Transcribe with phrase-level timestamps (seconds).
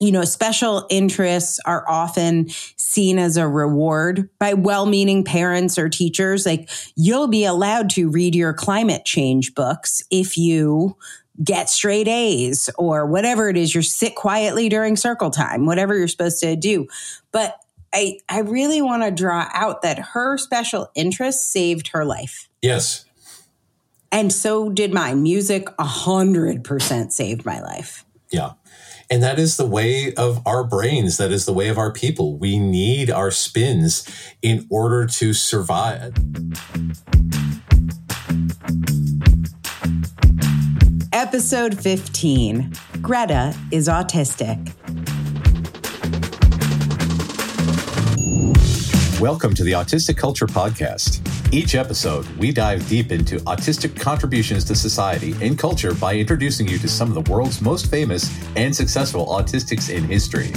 [0.00, 5.90] you know, special interests are often seen as a reward by well meaning parents or
[5.90, 6.46] teachers.
[6.46, 10.96] Like, you'll be allowed to read your climate change books if you
[11.44, 13.74] get straight A's or whatever it is.
[13.74, 16.86] You're sit quietly during circle time, whatever you're supposed to do.
[17.30, 17.56] But
[17.92, 22.48] I, I really want to draw out that her special interest saved her life.
[22.62, 23.04] Yes.
[24.12, 25.22] And so did mine.
[25.22, 28.04] Music, a hundred percent saved my life.
[28.30, 28.52] Yeah.
[29.12, 31.16] And that is the way of our brains.
[31.16, 32.38] That is the way of our people.
[32.38, 34.08] We need our spins
[34.40, 36.14] in order to survive.
[41.12, 44.74] Episode 15 Greta is autistic.
[49.20, 51.29] Welcome to the Autistic Culture Podcast.
[51.52, 56.78] Each episode, we dive deep into autistic contributions to society and culture by introducing you
[56.78, 60.52] to some of the world's most famous and successful autistics in history.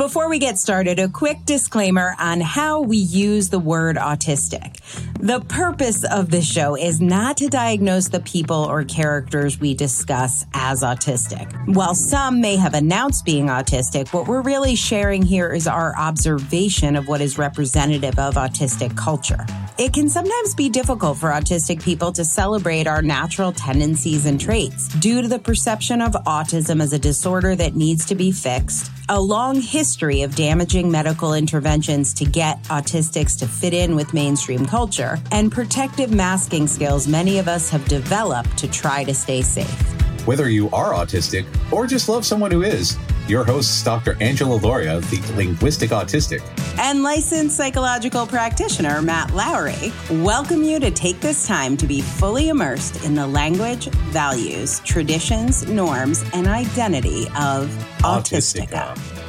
[0.00, 4.78] Before we get started, a quick disclaimer on how we use the word autistic.
[5.20, 10.46] The purpose of this show is not to diagnose the people or characters we discuss
[10.54, 11.52] as autistic.
[11.76, 16.96] While some may have announced being autistic, what we're really sharing here is our observation
[16.96, 19.44] of what is representative of autistic culture.
[19.78, 24.88] It can sometimes be difficult for autistic people to celebrate our natural tendencies and traits
[24.88, 29.20] due to the perception of autism as a disorder that needs to be fixed, a
[29.20, 35.18] long history of damaging medical interventions to get autistics to fit in with mainstream culture,
[35.32, 40.09] and protective masking skills many of us have developed to try to stay safe.
[40.26, 44.16] Whether you are autistic or just love someone who is, your hosts, Dr.
[44.20, 46.42] Angela Lauria, the linguistic autistic,
[46.78, 52.50] and licensed psychological practitioner Matt Lowry, welcome you to take this time to be fully
[52.50, 58.94] immersed in the language, values, traditions, norms, and identity of Autistica.
[58.94, 59.19] Autistica.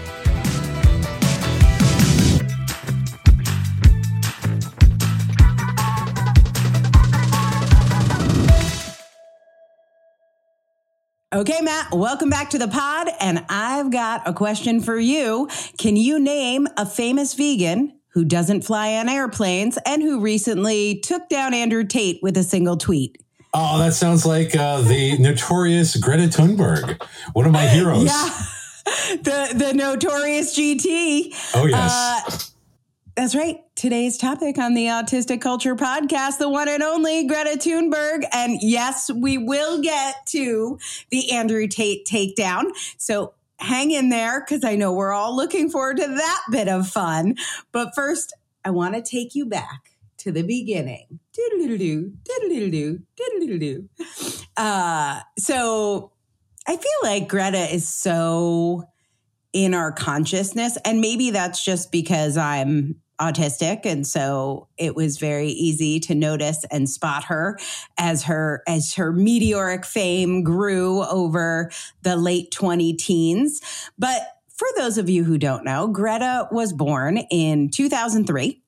[11.33, 13.07] Okay, Matt, welcome back to the pod.
[13.21, 15.47] And I've got a question for you.
[15.77, 21.29] Can you name a famous vegan who doesn't fly on airplanes and who recently took
[21.29, 23.17] down Andrew Tate with a single tweet?
[23.53, 28.07] Oh, that sounds like uh, the notorious Greta Thunberg, one of my heroes.
[28.07, 28.29] Yeah,
[29.15, 31.33] the the notorious GT.
[31.55, 31.91] Oh yes.
[31.93, 32.37] Uh,
[33.15, 33.57] that's right.
[33.75, 38.23] Today's topic on the Autistic Culture podcast, the one and only Greta Thunberg.
[38.31, 40.79] And yes, we will get to
[41.09, 42.71] the Andrew Tate takedown.
[42.97, 46.87] So hang in there because I know we're all looking forward to that bit of
[46.87, 47.35] fun.
[47.71, 48.33] But first,
[48.63, 51.19] I want to take you back to the beginning.
[54.55, 56.11] Uh, so
[56.67, 58.85] I feel like Greta is so
[59.53, 60.77] in our consciousness.
[60.85, 63.85] And maybe that's just because I'm autistic.
[63.85, 67.57] And so it was very easy to notice and spot her
[67.97, 71.71] as her as her meteoric fame grew over
[72.01, 73.61] the late 20 teens.
[73.97, 78.61] But for those of you who don't know greta was born in 2003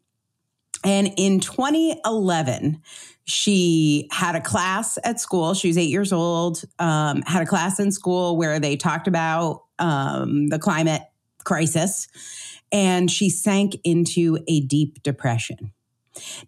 [0.83, 2.81] and in 2011
[3.25, 5.53] she had a class at school.
[5.53, 9.63] She was eight years old um, had a class in school where they talked about
[9.79, 11.03] um, the climate
[11.43, 12.07] crisis
[12.73, 15.71] and she sank into a deep depression.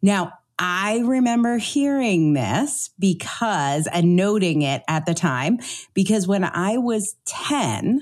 [0.02, 5.60] Now, I remember hearing this because and noting it at the time
[5.94, 8.02] because when I was 10,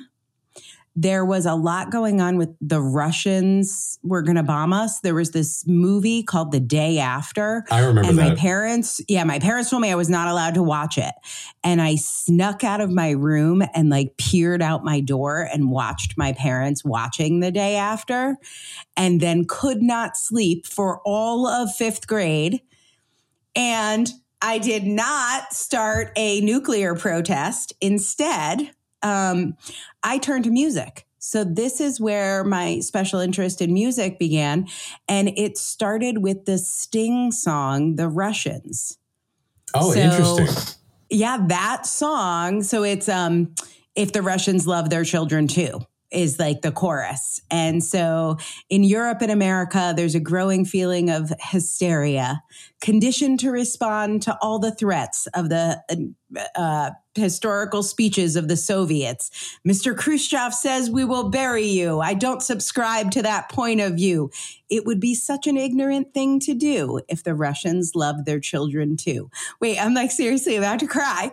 [0.96, 5.00] there was a lot going on with the Russians were going to bomb us.
[5.00, 7.66] There was this movie called The Day After.
[7.72, 8.30] I remember and that.
[8.30, 11.14] my parents, yeah, my parents told me I was not allowed to watch it.
[11.64, 16.16] And I snuck out of my room and like peered out my door and watched
[16.16, 18.38] my parents watching The Day After
[18.96, 22.62] and then could not sleep for all of 5th grade.
[23.56, 24.12] And
[24.44, 27.74] I did not start a nuclear protest.
[27.82, 28.72] Instead,
[29.04, 29.56] um,
[30.02, 31.06] I turned to music.
[31.20, 34.68] So this is where my special interest in music began.
[35.08, 38.98] And it started with the Sting song, The Russians.
[39.74, 40.76] Oh, so, interesting.
[41.10, 42.64] Yeah, that song.
[42.64, 43.56] So it's um
[43.96, 47.42] if the Russians love their children too is like the chorus.
[47.50, 48.38] And so
[48.70, 52.44] in Europe and America, there's a growing feeling of hysteria,
[52.82, 55.82] conditioned to respond to all the threats of the
[56.56, 59.58] uh, historical speeches of the Soviets.
[59.68, 59.96] Mr.
[59.96, 62.00] Khrushchev says, We will bury you.
[62.00, 64.32] I don't subscribe to that point of view.
[64.70, 68.98] It would be such an ignorant thing to do if the Russians loved their children
[68.98, 69.30] too.
[69.60, 71.32] Wait, I'm like seriously about to cry.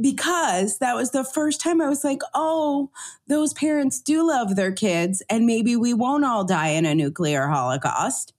[0.00, 2.90] Because that was the first time I was like, oh,
[3.26, 7.48] those parents do love their kids, and maybe we won't all die in a nuclear
[7.48, 8.32] holocaust.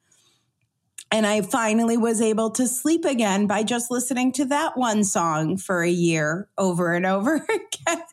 [1.12, 5.58] And I finally was able to sleep again by just listening to that one song
[5.58, 8.04] for a year over and over again.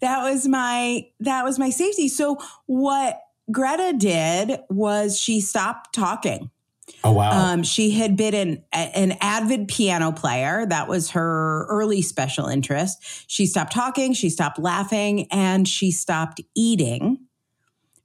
[0.00, 2.08] that was my that was my safety.
[2.08, 6.50] So what Greta did was she stopped talking.
[7.02, 7.30] Oh wow!
[7.30, 10.66] Um, she had been an an avid piano player.
[10.66, 12.98] That was her early special interest.
[13.26, 14.12] She stopped talking.
[14.12, 17.18] She stopped laughing, and she stopped eating,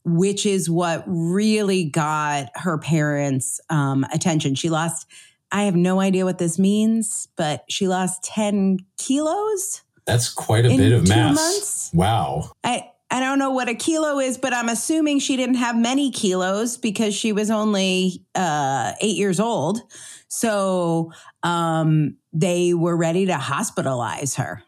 [0.04, 4.56] which is what really got her parents' um, attention.
[4.56, 5.08] She lost.
[5.52, 9.82] I have no idea what this means, but she lost ten kilos.
[10.06, 11.36] That's quite a bit of mass.
[11.36, 11.92] Months.
[11.94, 12.52] Wow.
[12.64, 16.12] I I don't know what a kilo is, but I'm assuming she didn't have many
[16.12, 19.82] kilos because she was only uh, eight years old.
[20.28, 21.12] So
[21.44, 24.64] um, they were ready to hospitalize her.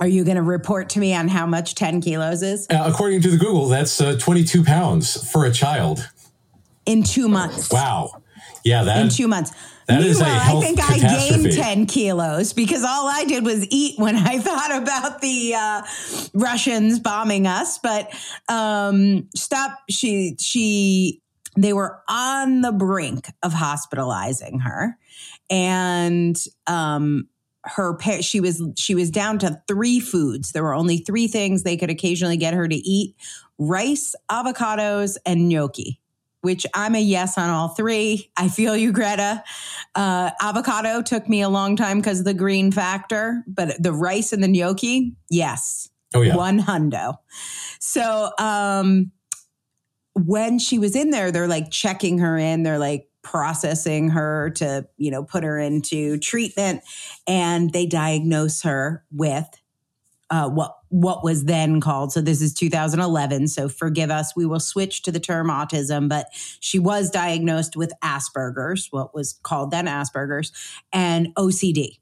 [0.00, 2.66] Are you going to report to me on how much 10 kilos is?
[2.70, 6.08] Uh, according to the Google, that's uh, 22 pounds for a child.
[6.86, 7.70] In two months.
[7.70, 8.22] Wow.
[8.64, 9.02] Yeah, that.
[9.02, 9.52] In two months.
[9.88, 10.78] That Meanwhile, I think.
[10.82, 15.54] I gained 10 kilos because all I did was eat when I thought about the
[15.54, 15.82] uh,
[16.34, 17.78] Russians bombing us.
[17.78, 18.14] But
[18.50, 19.78] um, stop.
[19.88, 21.22] She, she,
[21.56, 24.98] they were on the brink of hospitalizing her.
[25.48, 26.36] And,
[26.66, 27.28] um,
[27.64, 31.76] her she was she was down to three foods there were only three things they
[31.76, 33.14] could occasionally get her to eat
[33.58, 36.00] rice avocados and gnocchi
[36.40, 38.30] which I'm a yes on all three.
[38.36, 39.42] I feel you, Greta.
[39.94, 44.32] Uh, avocado took me a long time because of the green factor, but the rice
[44.32, 45.88] and the gnocchi, yes.
[46.14, 46.36] Oh, yeah.
[46.36, 47.18] One hundo.
[47.80, 49.12] So, um,
[50.14, 52.62] when she was in there, they're like checking her in.
[52.62, 56.82] They're like processing her to, you know, put her into treatment.
[57.26, 59.46] And they diagnose her with
[60.30, 62.12] uh, what what was then called.
[62.12, 63.48] So this is 2011.
[63.48, 64.34] So forgive us.
[64.34, 66.28] We will switch to the term autism, but
[66.60, 70.52] she was diagnosed with Asperger's, what was called then Asperger's,
[70.92, 71.98] and OCD.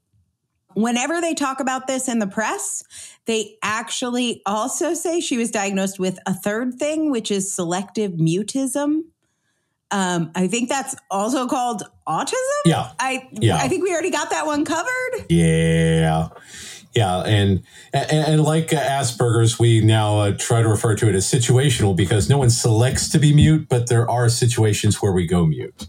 [0.73, 2.83] Whenever they talk about this in the press,
[3.25, 9.01] they actually also say she was diagnosed with a third thing, which is selective mutism.
[9.89, 12.33] Um, I think that's also called autism.
[12.65, 12.91] Yeah.
[12.99, 13.57] I yeah.
[13.57, 15.25] I think we already got that one covered.
[15.29, 16.27] Yeah.
[16.97, 17.61] Yeah, and
[17.93, 21.95] and, and like uh, Asperger's, we now uh, try to refer to it as situational
[21.95, 25.85] because no one selects to be mute, but there are situations where we go mute.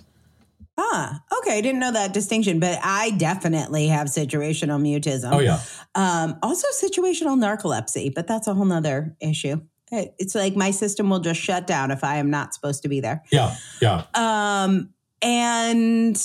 [0.77, 1.57] Ah, okay.
[1.57, 5.33] I didn't know that distinction, but I definitely have situational mutism.
[5.33, 5.61] Oh yeah.
[5.95, 9.63] Um, also situational narcolepsy, but that's a whole nother issue.
[9.91, 13.01] It's like my system will just shut down if I am not supposed to be
[13.01, 13.23] there.
[13.33, 14.05] Yeah, yeah.
[14.13, 14.91] Um,
[15.23, 16.23] and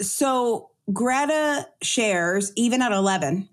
[0.00, 3.50] so Greta shares, even at 11,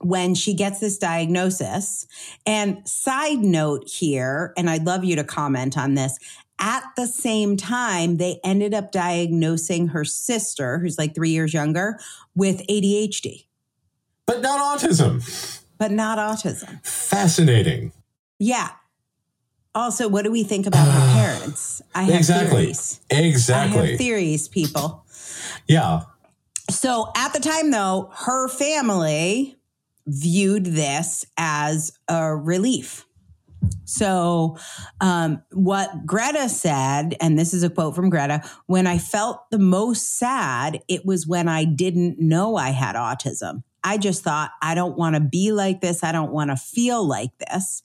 [0.00, 2.06] when she gets this diagnosis.
[2.46, 6.18] And side note here, and I'd love you to comment on this.
[6.58, 11.98] At the same time, they ended up diagnosing her sister, who's like three years younger,
[12.34, 13.46] with ADHD.
[14.26, 15.62] But not autism.
[15.78, 16.84] But not autism.
[16.86, 17.92] Fascinating.
[18.38, 18.70] Yeah.
[19.74, 21.80] Also, what do we think about her parents?
[21.94, 22.62] I have exactly.
[22.64, 23.00] theories.
[23.10, 23.78] Exactly.
[23.78, 25.04] I have theories, people.
[25.66, 26.02] Yeah.
[26.68, 29.56] So at the time, though, her family
[30.10, 33.06] viewed this as a relief.
[33.84, 34.56] So,
[35.00, 39.58] um, what Greta said, and this is a quote from Greta when I felt the
[39.58, 43.62] most sad, it was when I didn't know I had autism.
[43.82, 46.04] I just thought, I don't want to be like this.
[46.04, 47.82] I don't want to feel like this.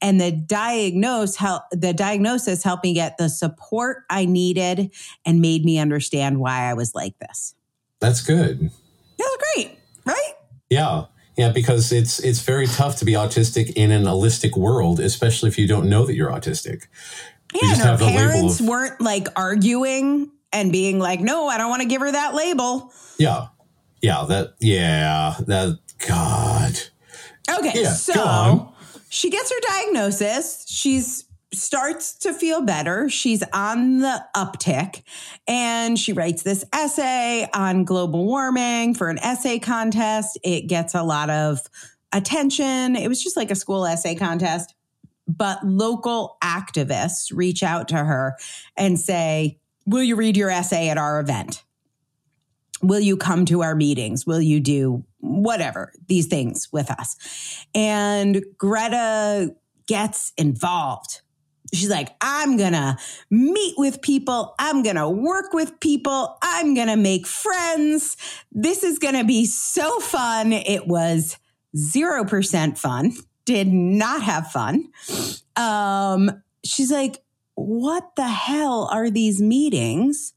[0.00, 4.94] And the diagnose help, the diagnosis helped me get the support I needed
[5.24, 7.54] and made me understand why I was like this.
[8.00, 8.70] That's good.
[9.18, 10.32] That's great, right?
[10.70, 11.04] Yeah.
[11.36, 15.58] Yeah, because it's it's very tough to be autistic in an allistic world, especially if
[15.58, 16.86] you don't know that you're autistic.
[17.52, 21.82] Yeah, you no, parents of, weren't like arguing and being like, "No, I don't want
[21.82, 23.48] to give her that label." Yeah,
[24.00, 25.78] yeah, that, yeah, that.
[26.06, 26.78] God.
[27.50, 28.72] Okay, yeah, so
[29.08, 30.64] she gets her diagnosis.
[30.68, 31.24] She's
[31.54, 33.08] starts to feel better.
[33.08, 35.02] She's on the uptick
[35.46, 40.38] and she writes this essay on global warming for an essay contest.
[40.42, 41.60] It gets a lot of
[42.12, 42.96] attention.
[42.96, 44.74] It was just like a school essay contest.
[45.26, 48.36] But local activists reach out to her
[48.76, 51.62] and say, Will you read your essay at our event?
[52.82, 54.26] Will you come to our meetings?
[54.26, 57.16] Will you do whatever, these things with us?
[57.74, 59.54] And Greta
[59.86, 61.20] gets involved
[61.76, 62.98] she's like, I'm gonna
[63.30, 64.54] meet with people.
[64.58, 66.36] I'm gonna work with people.
[66.42, 68.16] I'm gonna make friends.
[68.52, 70.52] This is gonna be so fun.
[70.52, 71.38] It was
[71.76, 73.12] 0% fun,
[73.44, 74.88] did not have fun.
[75.56, 77.22] Um, she's like,
[77.54, 80.34] What the hell are these meetings?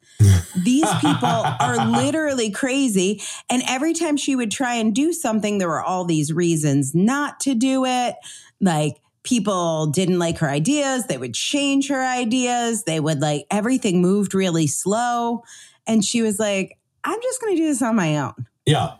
[0.63, 3.21] These people are literally crazy.
[3.49, 7.39] And every time she would try and do something, there were all these reasons not
[7.41, 8.15] to do it.
[8.59, 11.05] Like, people didn't like her ideas.
[11.07, 12.83] They would change her ideas.
[12.85, 15.43] They would like everything moved really slow.
[15.85, 18.47] And she was like, I'm just going to do this on my own.
[18.65, 18.93] Yeah.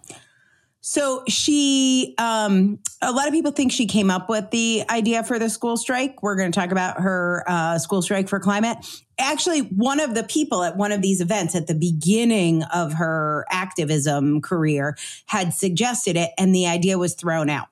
[0.82, 5.40] So she, um, a lot of people think she came up with the idea for
[5.40, 6.22] the school strike.
[6.24, 8.78] We're going to talk about her uh, school strike for climate.
[9.20, 13.46] Actually, one of the people at one of these events at the beginning of her
[13.52, 17.68] activism career had suggested it, and the idea was thrown out.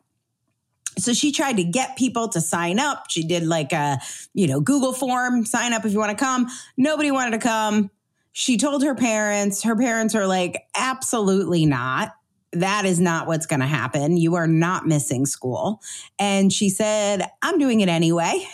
[0.98, 3.06] So she tried to get people to sign up.
[3.10, 4.00] She did like a,
[4.34, 6.48] you know, Google form, sign up if you want to come.
[6.78, 7.92] Nobody wanted to come.
[8.32, 9.64] She told her parents.
[9.64, 12.12] Her parents are like, absolutely not
[12.56, 14.18] that is not what's going to happen.
[14.18, 15.82] You are not missing school.
[16.18, 18.46] And she said, I'm doing it anyway.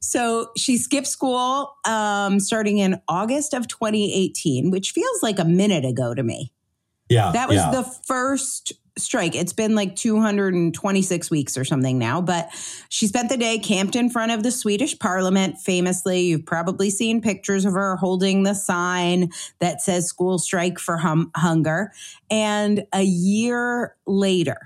[0.00, 5.84] So she skipped school um, starting in August of 2018, which feels like a minute
[5.84, 6.52] ago to me.
[7.08, 7.30] Yeah.
[7.32, 7.70] That was yeah.
[7.70, 9.34] the first strike.
[9.34, 12.50] It's been like 226 weeks or something now, but
[12.88, 15.58] she spent the day camped in front of the Swedish parliament.
[15.58, 20.96] Famously, you've probably seen pictures of her holding the sign that says school strike for
[20.96, 21.92] hum- hunger.
[22.30, 24.58] And a year later,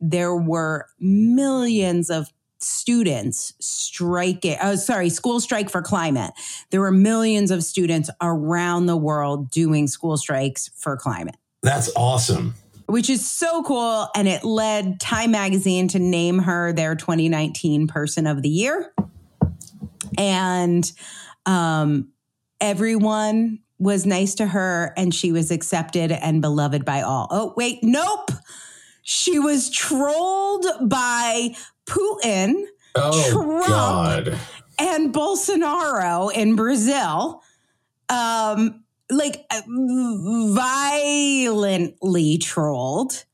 [0.00, 2.28] there were millions of
[2.62, 6.30] students striking oh sorry school strike for climate
[6.68, 12.54] there were millions of students around the world doing school strikes for climate that's awesome
[12.90, 14.08] which is so cool.
[14.14, 18.92] And it led Time Magazine to name her their 2019 Person of the Year.
[20.18, 20.90] And
[21.46, 22.08] um,
[22.60, 27.28] everyone was nice to her, and she was accepted and beloved by all.
[27.30, 28.30] Oh, wait, nope.
[29.02, 31.54] She was trolled by
[31.86, 34.38] Putin, oh, Trump, God.
[34.78, 37.42] and Bolsonaro in Brazil.
[38.10, 38.79] Um,
[39.10, 39.44] like
[40.54, 43.24] violently trolled.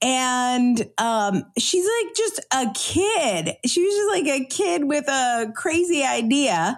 [0.00, 3.56] And um, she's like just a kid.
[3.64, 6.76] She was just like a kid with a crazy idea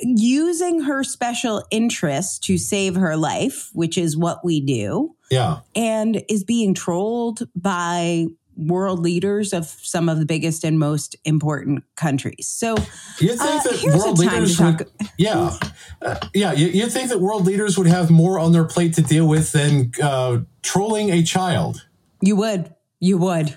[0.00, 5.14] using her special interest to save her life which is what we do.
[5.30, 5.60] Yeah.
[5.74, 11.84] And is being trolled by world leaders of some of the biggest and most important
[11.96, 12.46] countries.
[12.46, 12.76] So
[13.18, 15.56] you think uh, that world leaders would, yeah,
[16.02, 19.02] uh, yeah, you, you think that world leaders would have more on their plate to
[19.02, 21.86] deal with than uh, trolling a child?
[22.20, 23.54] You would, you would.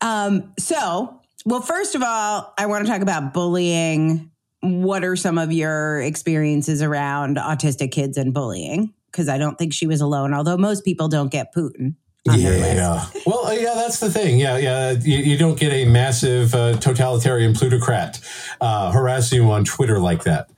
[0.00, 4.30] Um, so, well, first of all, I want to talk about bullying.
[4.60, 8.92] What are some of your experiences around autistic kids and bullying?
[9.10, 11.94] Because I don't think she was alone, although most people don't get Putin
[12.34, 13.06] yeah.
[13.26, 14.38] well, uh, yeah, that's the thing.
[14.38, 14.90] Yeah, yeah.
[14.92, 18.20] You, you don't get a massive uh, totalitarian plutocrat
[18.60, 20.50] uh, harassing you on Twitter like that.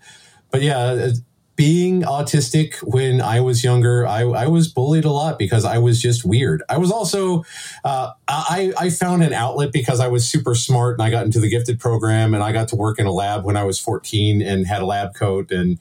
[0.51, 1.11] But yeah, uh,
[1.59, 6.01] being autistic when I was younger, I, I was bullied a lot because I was
[6.01, 6.63] just weird.
[6.69, 7.45] I was also,
[7.85, 11.41] uh, I, I found an outlet because I was super smart and I got into
[11.41, 14.41] the gifted program and I got to work in a lab when I was 14
[14.41, 15.81] and had a lab coat and,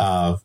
[0.00, 0.38] uh,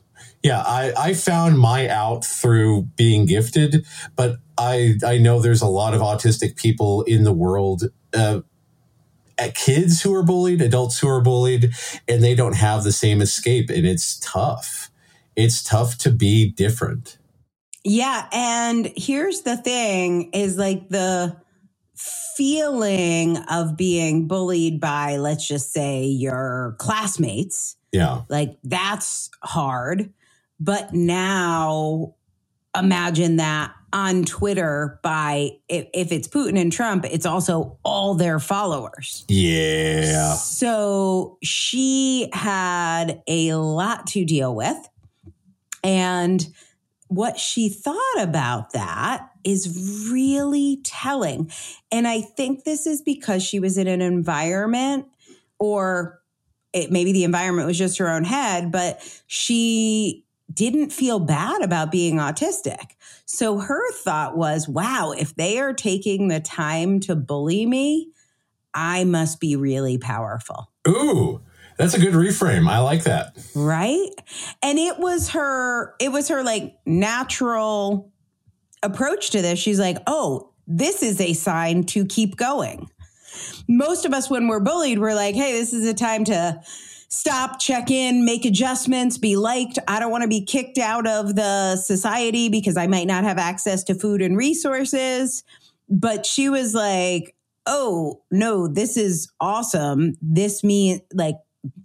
[0.48, 3.86] yeah, I, I found my out through being gifted,
[4.16, 7.86] but I I know there's a lot of autistic people in the world.
[8.14, 8.42] Uh,
[9.56, 11.72] kids who are bullied, adults who are bullied,
[12.08, 14.92] and they don't have the same escape, and it's tough.
[15.36, 17.18] It's tough to be different.
[17.84, 21.38] Yeah, and here's the thing: is like the
[22.38, 27.78] feeling of being bullied by, let's just say, your classmates.
[27.92, 30.14] Yeah, like that's hard.
[30.60, 32.16] But now
[32.76, 38.40] imagine that on Twitter by if, if, it's Putin and Trump, it's also all their
[38.40, 39.24] followers.
[39.28, 40.34] Yeah.
[40.34, 44.78] So she had a lot to deal with.
[45.84, 46.46] And
[47.08, 51.50] what she thought about that is really telling.
[51.92, 55.06] And I think this is because she was in an environment
[55.58, 56.22] or
[56.74, 60.26] it, maybe the environment was just her own head, but she
[60.58, 62.96] didn't feel bad about being autistic.
[63.26, 68.12] So her thought was, wow, if they are taking the time to bully me,
[68.74, 70.72] I must be really powerful.
[70.88, 71.42] Ooh,
[71.78, 72.70] that's a good reframe.
[72.70, 73.38] I like that.
[73.56, 74.10] Right?
[74.62, 78.12] And it was her it was her like natural
[78.84, 79.60] approach to this.
[79.60, 82.90] She's like, "Oh, this is a sign to keep going."
[83.68, 86.62] most of us, when we're bullied, we're like, hey, this is a time to
[87.10, 89.80] stop, check in, make adjustments, be liked.
[89.88, 93.38] I don't want to be kicked out of the society because I might not have
[93.38, 95.44] access to food and resources.
[95.90, 97.36] But she was like,
[97.66, 100.16] oh, no, this is awesome.
[100.22, 101.36] This means like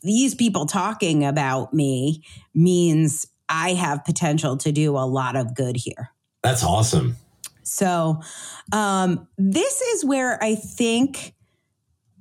[0.02, 2.24] these people talking about me
[2.54, 6.10] means I have potential to do a lot of good here.
[6.42, 7.16] That's awesome.
[7.62, 8.20] So,
[8.72, 11.34] um, this is where I think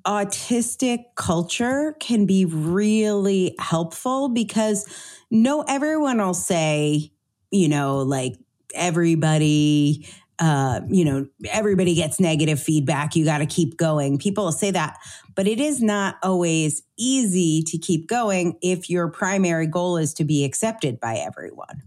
[0.05, 4.87] autistic culture can be really helpful because
[5.29, 7.11] no, everyone will say,
[7.51, 8.35] you know, like
[8.73, 10.07] everybody,
[10.39, 13.15] uh, you know, everybody gets negative feedback.
[13.15, 14.17] You got to keep going.
[14.17, 14.97] People say that,
[15.35, 20.23] but it is not always easy to keep going if your primary goal is to
[20.23, 21.83] be accepted by everyone.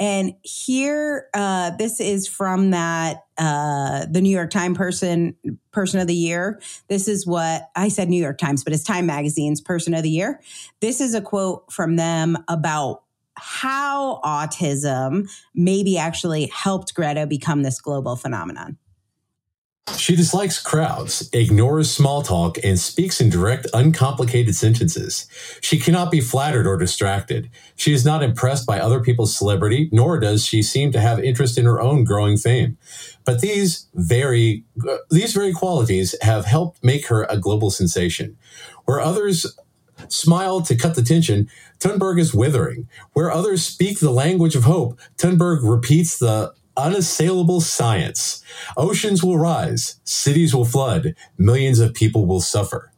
[0.00, 5.36] And here, uh, this is from that uh, the New York Times person
[5.72, 6.60] person of the year.
[6.88, 10.10] This is what I said New York Times, but it's Time Magazine's person of the
[10.10, 10.40] year.
[10.80, 13.02] This is a quote from them about
[13.34, 18.78] how autism maybe actually helped Greta become this global phenomenon.
[19.96, 25.26] She dislikes crowds, ignores small talk, and speaks in direct, uncomplicated sentences.
[25.60, 27.50] She cannot be flattered or distracted.
[27.76, 31.58] She is not impressed by other people's celebrity, nor does she seem to have interest
[31.58, 32.78] in her own growing fame.
[33.24, 38.36] But these very uh, these very qualities have helped make her a global sensation.
[38.86, 39.46] Where others
[40.08, 42.88] smile to cut the tension, Thunberg is withering.
[43.12, 48.42] Where others speak the language of hope, Thunberg repeats the unassailable science.
[48.76, 52.90] Oceans will rise, cities will flood, millions of people will suffer.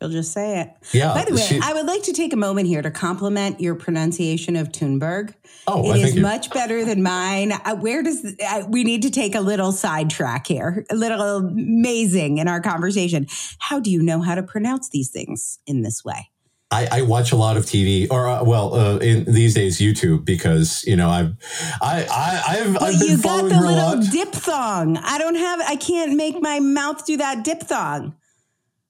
[0.00, 0.72] You'll just say it.
[0.92, 1.14] Yeah.
[1.14, 3.74] By the way, she, I would like to take a moment here to compliment your
[3.74, 5.32] pronunciation of Thunberg.
[5.66, 7.52] Oh, it is much better than mine.
[7.52, 10.84] Uh, where does uh, we need to take a little sidetrack here?
[10.90, 13.26] A little amazing in our conversation.
[13.58, 16.30] How do you know how to pronounce these things in this way?
[16.70, 20.24] I, I, watch a lot of TV, or uh, well, uh, in these days YouTube,
[20.24, 21.36] because you know I've
[21.80, 24.96] I, I I've, I've been you got the little diphthong.
[24.96, 25.60] I don't have.
[25.60, 28.14] I can't make my mouth do that diphthong.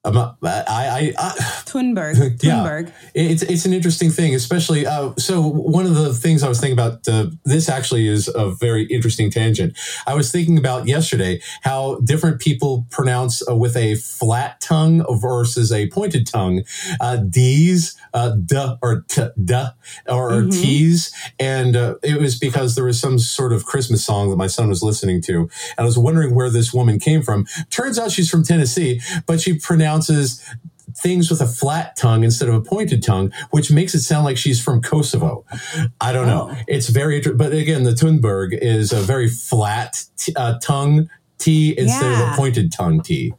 [0.06, 1.30] I'm I, I, I
[1.66, 2.36] Thunberg.
[2.42, 2.82] Yeah,
[3.14, 4.86] it's it's an interesting thing, especially.
[4.86, 8.50] Uh, so one of the things I was thinking about uh, this actually is a
[8.50, 9.76] very interesting tangent.
[10.06, 15.72] I was thinking about yesterday how different people pronounce uh, with a flat tongue versus
[15.72, 16.62] a pointed tongue.
[17.00, 19.70] Uh, D's, uh, duh or t, duh
[20.08, 20.50] or, mm-hmm.
[20.50, 24.46] T's, and uh, it was because there was some sort of Christmas song that my
[24.46, 27.46] son was listening to, and I was wondering where this woman came from.
[27.70, 30.42] Turns out she's from Tennessee, but she pronounced pronounces
[31.02, 34.38] things with a flat tongue instead of a pointed tongue, which makes it sound like
[34.38, 35.44] she's from Kosovo.
[36.00, 36.50] I don't know.
[36.52, 36.62] Oh.
[36.66, 42.12] It's very, but again, the Thunberg is a very flat t- uh, tongue T instead
[42.12, 42.28] yeah.
[42.28, 43.34] of a pointed tongue T.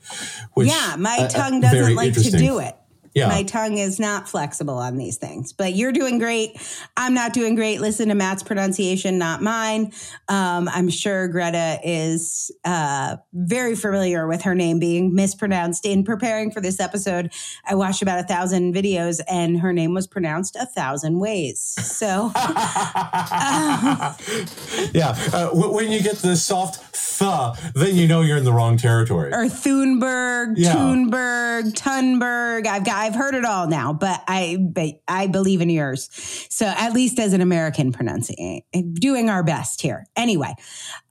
[0.53, 2.75] Which, yeah, my uh, tongue doesn't like to do it.
[3.17, 3.29] Yeah.
[3.29, 6.55] My tongue is not flexible on these things, but you're doing great.
[6.95, 7.81] I'm not doing great.
[7.81, 9.91] Listen to Matt's pronunciation, not mine.
[10.29, 15.83] Um, I'm sure Greta is uh, very familiar with her name being mispronounced.
[15.83, 17.33] In preparing for this episode,
[17.65, 21.59] I watched about a thousand videos and her name was pronounced a thousand ways.
[21.59, 24.13] So, uh,
[24.93, 26.83] yeah, uh, when you get the soft
[27.17, 29.33] th, then you know you're in the wrong territory.
[29.33, 30.75] Or Thunberg, yeah.
[30.75, 32.67] Thunberg, Tunberg.
[32.67, 36.09] I've got I've heard it all now, but I but I believe in yours.
[36.49, 38.63] So at least as an American pronouncing,
[38.95, 40.05] doing our best here.
[40.17, 40.53] Anyway,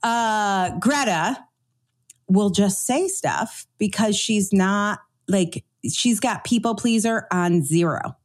[0.03, 1.43] uh, Greta
[2.27, 8.15] will just say stuff because she's not like she's got people pleaser on zero.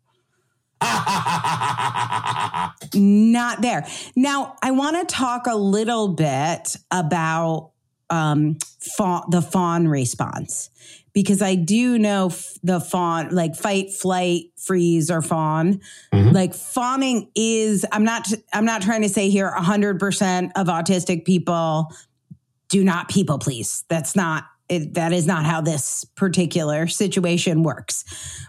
[2.95, 3.87] not there.
[4.15, 7.72] Now, I want to talk a little bit about
[8.13, 10.69] um, fa- the fawn response
[11.15, 15.81] because I do know f- the fawn, like fight, flight, freeze, or fawn.
[16.13, 16.35] Mm-hmm.
[16.35, 21.91] Like fawning is, I'm not, I'm not trying to say here 100% of autistic people
[22.69, 23.85] do not people please.
[23.89, 28.05] That's not, it, that is not how this particular situation works.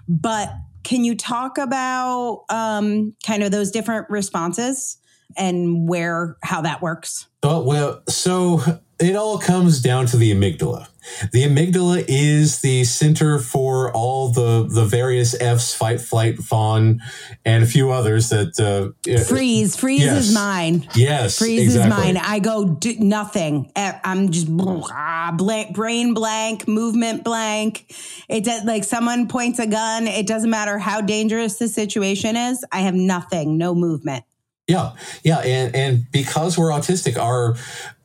[0.07, 4.97] But can you talk about um, kind of those different responses
[5.37, 7.27] and where, how that works?
[7.41, 8.61] Oh, well, so
[8.99, 10.87] it all comes down to the amygdala.
[11.33, 17.01] The amygdala is the center for all the the various F's, fight, flight, fawn,
[17.43, 19.75] and a few others that uh, freeze.
[19.75, 20.27] Freeze yes.
[20.27, 20.87] is mine.
[20.95, 21.91] Yes, freeze exactly.
[21.91, 22.17] is mine.
[22.17, 23.71] I go do nothing.
[23.75, 27.93] I'm just ah, blank, brain blank, movement blank.
[28.29, 30.07] It does like someone points a gun.
[30.07, 32.63] It doesn't matter how dangerous the situation is.
[32.71, 34.23] I have nothing, no movement.
[34.67, 37.57] Yeah, yeah, and and because we're autistic, our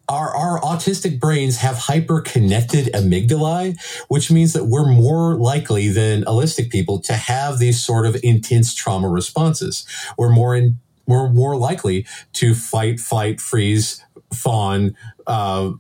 [0.09, 3.77] our, our autistic brains have hyper connected amygdalae,
[4.09, 8.75] which means that we're more likely than allistic people to have these sort of intense
[8.75, 9.87] trauma responses.
[10.17, 15.73] We're more in, we're more likely to fight, fight, freeze, fawn, uh,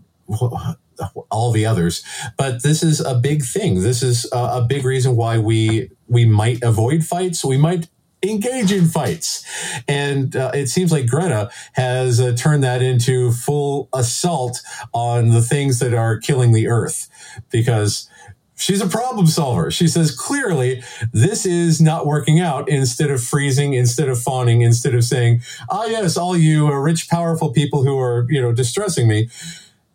[1.31, 2.03] all the others.
[2.37, 3.83] But this is a big thing.
[3.83, 7.45] This is a, a big reason why we we might avoid fights.
[7.45, 7.89] We might
[8.23, 9.45] engage in fights.
[9.87, 14.61] And uh, it seems like Greta has uh, turned that into full assault
[14.93, 17.09] on the things that are killing the earth
[17.51, 18.09] because
[18.57, 19.71] she's a problem solver.
[19.71, 24.95] She says clearly this is not working out instead of freezing, instead of fawning, instead
[24.95, 29.09] of saying, ah, yes, all you uh, rich, powerful people who are, you know, distressing
[29.09, 29.29] me.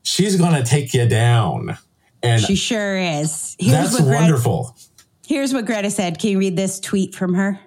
[0.03, 1.77] She's going to take you down.
[2.21, 3.55] And she sure is.
[3.59, 4.77] Here's that's wonderful.
[5.25, 6.19] here's what Greta said.
[6.19, 7.59] Can you read this tweet from her?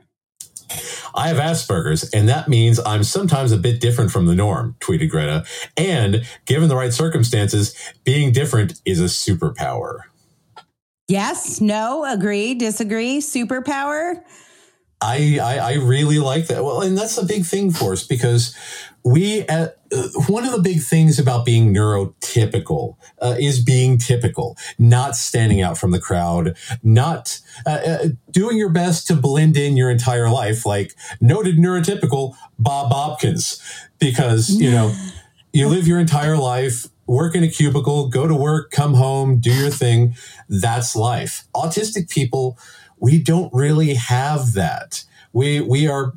[1.15, 5.11] I have Asperger's, and that means I'm sometimes a bit different from the norm, tweeted
[5.11, 5.45] Greta.
[5.77, 7.75] And given the right circumstances,
[8.05, 10.01] being different is a superpower.
[11.09, 14.23] Yes, no, agree, disagree, superpower.
[15.01, 16.65] I, I, I really like that.
[16.65, 18.57] Well, and that's a big thing for us because
[19.07, 19.69] we uh,
[20.27, 25.79] one of the big things about being neurotypical uh, is being typical, not standing out
[25.79, 30.67] from the crowd, not uh, uh, doing your best to blend in your entire life,
[30.67, 33.63] like noted neurotypical Bob Hopkins,
[34.01, 34.93] because you know
[35.53, 36.87] you live your entire life.
[37.07, 40.17] Work in a cubicle, go to work, come home, do your thing.
[40.49, 41.47] That's life.
[41.55, 42.59] Autistic people,
[42.99, 45.05] we don't really have that.
[45.33, 46.15] We we are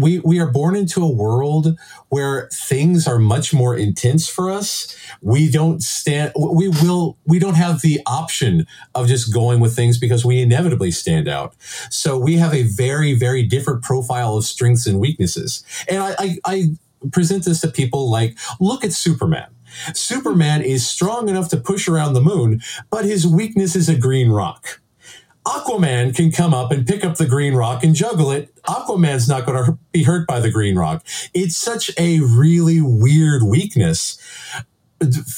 [0.00, 4.96] we we are born into a world where things are much more intense for us.
[5.20, 9.98] We don't stand we will we don't have the option of just going with things
[9.98, 11.54] because we inevitably stand out.
[11.90, 15.64] So we have a very very different profile of strengths and weaknesses.
[15.88, 16.64] And i i, I
[17.12, 19.48] present this to people like look at superman.
[19.94, 22.60] Superman is strong enough to push around the moon
[22.90, 24.79] but his weakness is a green rock
[25.46, 28.54] Aquaman can come up and pick up the green rock and juggle it.
[28.64, 31.04] Aquaman's not going to be hurt by the green rock.
[31.32, 34.18] It's such a really weird weakness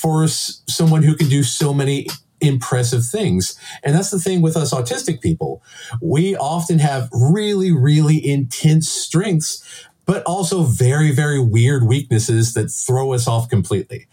[0.01, 2.09] for someone who can do so many
[2.41, 3.57] impressive things.
[3.85, 5.63] And that's the thing with us autistic people.
[6.01, 13.13] We often have really, really intense strengths, but also very, very weird weaknesses that throw
[13.13, 14.09] us off completely.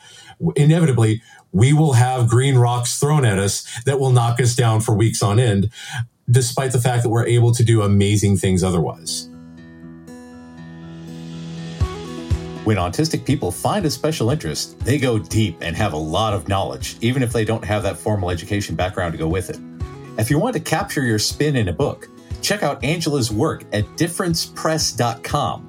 [0.56, 1.22] Inevitably,
[1.52, 5.24] we will have green rocks thrown at us that will knock us down for weeks
[5.24, 5.72] on end,
[6.30, 9.28] despite the fact that we're able to do amazing things otherwise.
[12.66, 16.48] When autistic people find a special interest, they go deep and have a lot of
[16.48, 19.58] knowledge, even if they don't have that formal education background to go with it.
[20.20, 22.08] If you want to capture your spin in a book,
[22.42, 25.66] check out Angela's work at differencepress.com.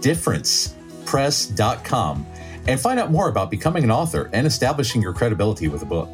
[0.00, 2.26] Differencepress.com
[2.66, 6.08] and find out more about becoming an author and establishing your credibility with a book.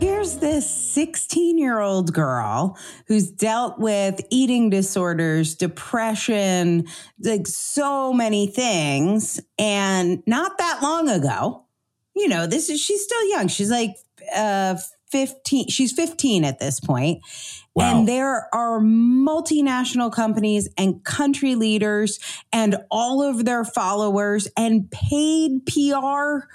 [0.00, 6.86] Here's this 16 year old girl who's dealt with eating disorders, depression,
[7.22, 9.40] like so many things.
[9.58, 11.64] And not that long ago,
[12.14, 13.48] you know, this is, she's still young.
[13.48, 13.94] She's like
[14.34, 14.76] uh,
[15.10, 17.22] 15, she's 15 at this point.
[17.74, 17.98] Wow.
[18.00, 22.18] And there are multinational companies and country leaders
[22.52, 26.46] and all of their followers and paid PR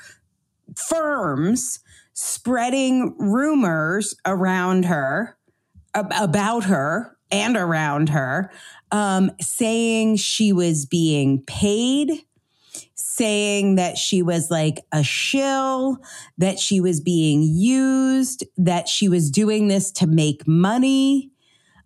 [0.75, 1.79] firms
[2.13, 5.37] spreading rumors around her,
[5.93, 8.51] about her and around her,
[8.91, 12.25] um, saying she was being paid
[13.15, 15.97] saying that she was like a shill,
[16.37, 21.31] that she was being used, that she was doing this to make money.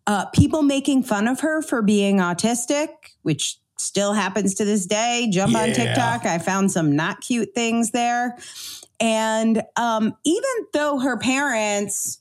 [0.07, 2.87] Uh, people making fun of her for being autistic,
[3.21, 5.27] which still happens to this day.
[5.31, 5.59] Jump yeah.
[5.59, 6.25] on TikTok.
[6.25, 8.37] I found some not cute things there.
[8.99, 12.19] And um, even though her parents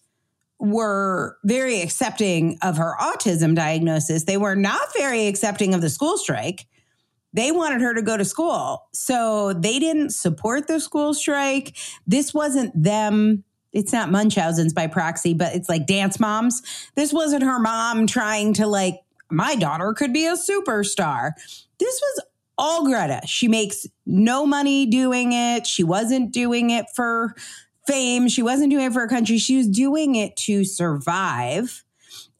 [0.61, 6.19] were very accepting of her autism diagnosis, they were not very accepting of the school
[6.19, 6.67] strike
[7.33, 8.87] they wanted her to go to school.
[8.93, 11.77] So they didn't support the school strike.
[12.07, 13.45] This wasn't them.
[13.73, 16.63] It's not Munchausen's by proxy, but it's like dance moms.
[16.95, 21.33] This wasn't her mom trying to like, my daughter could be a superstar.
[21.79, 22.25] This was
[22.57, 23.21] all Greta.
[23.27, 25.67] She makes no money doing it.
[25.67, 27.35] She wasn't doing it for
[27.87, 28.29] fame.
[28.29, 29.39] She wasn't doing it for a country.
[29.39, 31.85] She was doing it to survive.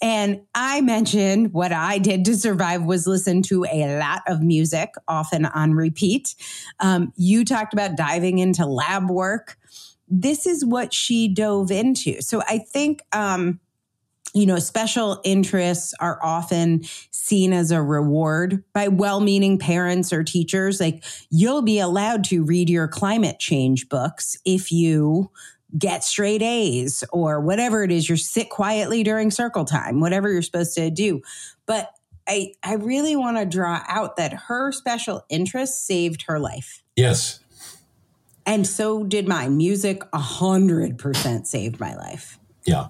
[0.01, 4.95] And I mentioned what I did to survive was listen to a lot of music,
[5.09, 6.35] often on repeat.
[6.79, 9.59] Um, you talked about diving into lab work.
[10.07, 12.23] This is what she dove into.
[12.23, 13.61] So I think um,
[14.35, 20.23] you know, special interests are often seen as a reward by well meaning parents or
[20.23, 20.81] teachers.
[20.81, 25.31] Like, you'll be allowed to read your climate change books if you
[25.77, 28.09] get straight A's or whatever it is.
[28.09, 31.21] You sit quietly during circle time, whatever you're supposed to do.
[31.67, 31.91] But
[32.27, 36.83] I, I really want to draw out that her special interest saved her life.
[36.97, 37.41] Yes.
[38.47, 39.57] And so did mine.
[39.57, 42.39] Music, a hundred percent saved my life.
[42.65, 42.89] Yeah.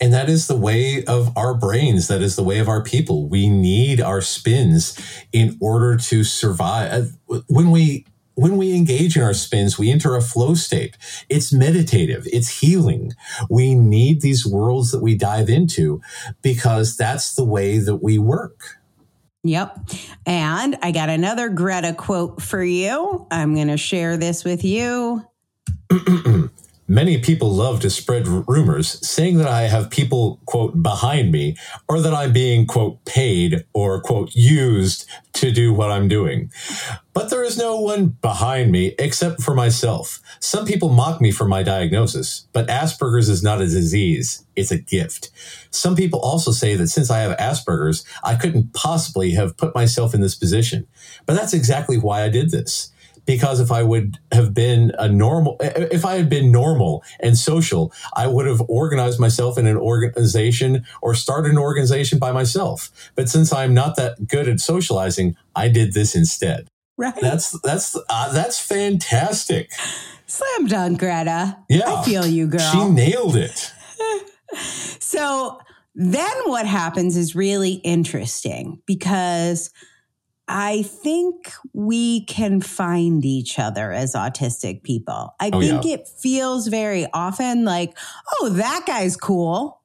[0.00, 2.08] And that is the way of our brains.
[2.08, 3.26] That is the way of our people.
[3.26, 4.98] We need our spins
[5.32, 7.16] in order to survive.
[7.30, 10.96] Uh, when we when we engage in our spins, we enter a flow state.
[11.28, 12.26] It's meditative.
[12.32, 13.12] It's healing.
[13.48, 16.00] We need these worlds that we dive into
[16.42, 18.78] because that's the way that we work.
[19.44, 19.90] Yep.
[20.24, 23.26] And I got another Greta quote for you.
[23.30, 25.22] I'm going to share this with you.
[26.86, 31.56] Many people love to spread rumors saying that I have people, quote, behind me
[31.88, 36.50] or that I'm being, quote, paid or, quote, used to do what I'm doing.
[37.14, 40.20] But there is no one behind me except for myself.
[40.40, 44.44] Some people mock me for my diagnosis, but Asperger's is not a disease.
[44.56, 45.30] It's a gift.
[45.70, 50.12] Some people also say that since I have Asperger's, I couldn't possibly have put myself
[50.12, 50.88] in this position.
[51.24, 52.90] But that's exactly why I did this
[53.26, 57.92] because if I would have been a normal, if I had been normal and social,
[58.14, 62.90] I would have organized myself in an organization or started an organization by myself.
[63.14, 66.68] But since I'm not that good at socializing, I did this instead.
[66.96, 67.14] Right.
[67.20, 69.70] That's that's uh, that's fantastic.
[70.26, 71.58] Slam dunk, Greta.
[71.68, 72.70] Yeah, I feel you, girl.
[72.72, 73.72] She nailed it.
[75.00, 75.58] so
[75.94, 79.70] then what happens is really interesting because
[80.46, 85.34] I think we can find each other as autistic people.
[85.40, 85.94] I oh, think yeah.
[85.94, 87.96] it feels very often like,
[88.34, 89.80] oh, that guy's cool.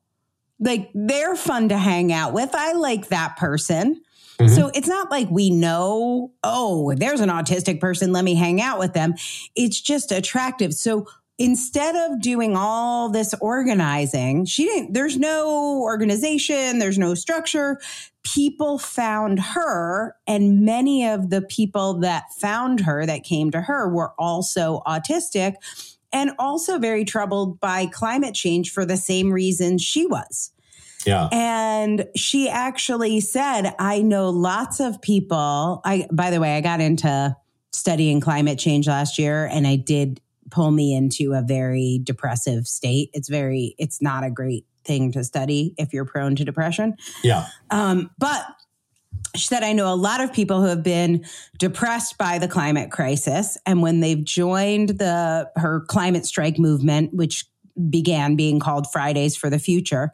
[0.59, 2.49] Like they're fun to hang out with.
[2.53, 4.01] I like that person.
[4.39, 4.53] Mm-hmm.
[4.53, 8.79] So it's not like we know, oh, there's an autistic person, let me hang out
[8.79, 9.15] with them.
[9.55, 10.73] It's just attractive.
[10.73, 17.79] So instead of doing all this organizing, she didn't, there's no organization, there's no structure
[18.23, 23.89] people found her, and many of the people that found her, that came to her,
[23.89, 25.55] were also autistic
[26.11, 30.51] and also very troubled by climate change for the same reason she was.
[31.05, 31.29] Yeah.
[31.31, 35.81] And she actually said, I know lots of people.
[35.85, 37.35] I, by the way, I got into
[37.71, 43.09] studying climate change last year and I did pull me into a very depressive state.
[43.13, 46.95] It's very, it's not a great thing to study if you're prone to depression.
[47.23, 47.45] Yeah.
[47.69, 48.45] Um, but
[49.35, 51.25] she said, I know a lot of people who have been
[51.57, 53.57] depressed by the climate crisis.
[53.65, 57.45] And when they've joined the her climate strike movement, which
[57.89, 60.11] began being called Fridays for the Future,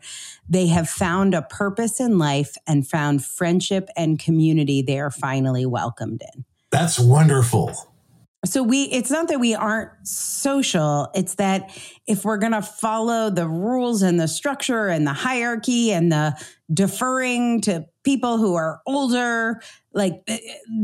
[0.47, 5.65] they have found a purpose in life and found friendship and community they are finally
[5.65, 6.45] welcomed in.
[6.71, 7.73] That's wonderful.
[8.45, 11.75] So we it's not that we aren't social, it's that
[12.05, 16.39] if we're going to follow the rules and the structure and the hierarchy and the
[16.71, 19.61] deferring to people who are older,
[19.93, 20.37] like eh,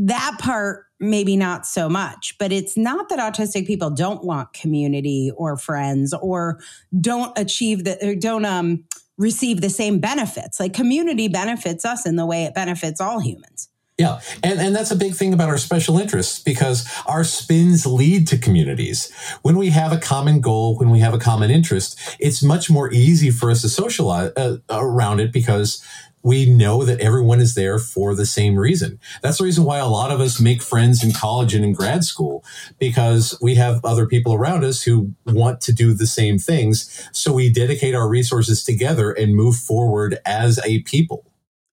[0.06, 5.30] that part maybe not so much, but it's not that autistic people don't want community
[5.36, 6.60] or friends or
[7.00, 8.84] don't achieve the or don't um
[9.18, 10.58] receive the same benefits.
[10.58, 13.68] Like community benefits us in the way it benefits all humans.
[13.98, 18.26] Yeah, and, and that's a big thing about our special interests because our spins lead
[18.28, 19.12] to communities.
[19.42, 22.90] When we have a common goal, when we have a common interest, it's much more
[22.90, 25.84] easy for us to socialize uh, around it because
[26.22, 29.00] we know that everyone is there for the same reason.
[29.22, 32.04] That's the reason why a lot of us make friends in college and in grad
[32.04, 32.44] school
[32.78, 37.08] because we have other people around us who want to do the same things.
[37.12, 41.26] So we dedicate our resources together and move forward as a people.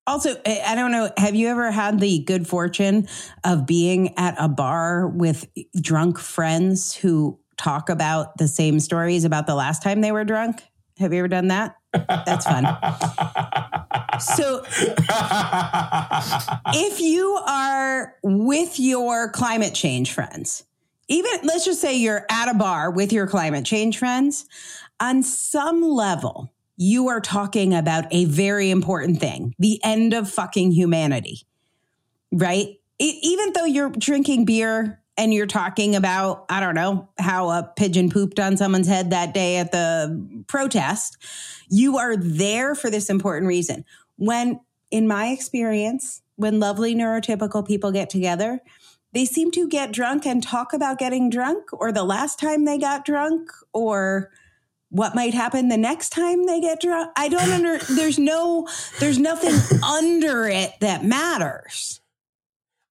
[0.08, 3.08] Also, I don't know, have you ever had the good fortune
[3.44, 5.48] of being at a bar with
[5.80, 10.64] drunk friends who talk about the same stories about the last time they were drunk?
[10.98, 11.76] Have you ever done that?
[11.94, 12.66] That's fun.
[14.20, 14.64] so,
[16.74, 20.64] if you are with your climate change friends,
[21.08, 24.46] even let's just say you're at a bar with your climate change friends,
[25.00, 30.72] on some level, you are talking about a very important thing the end of fucking
[30.72, 31.42] humanity,
[32.32, 32.80] right?
[33.00, 37.74] It, even though you're drinking beer and you're talking about, I don't know, how a
[37.76, 41.18] pigeon pooped on someone's head that day at the protest,
[41.70, 43.86] you are there for this important reason.
[44.18, 44.60] When,
[44.92, 48.60] in my experience, when lovely neurotypical people get together,
[49.14, 52.78] they seem to get drunk and talk about getting drunk or the last time they
[52.78, 54.32] got drunk or
[54.90, 57.12] what might happen the next time they get drunk.
[57.16, 58.68] I don't under there's no
[59.00, 62.02] there's nothing under it that matters.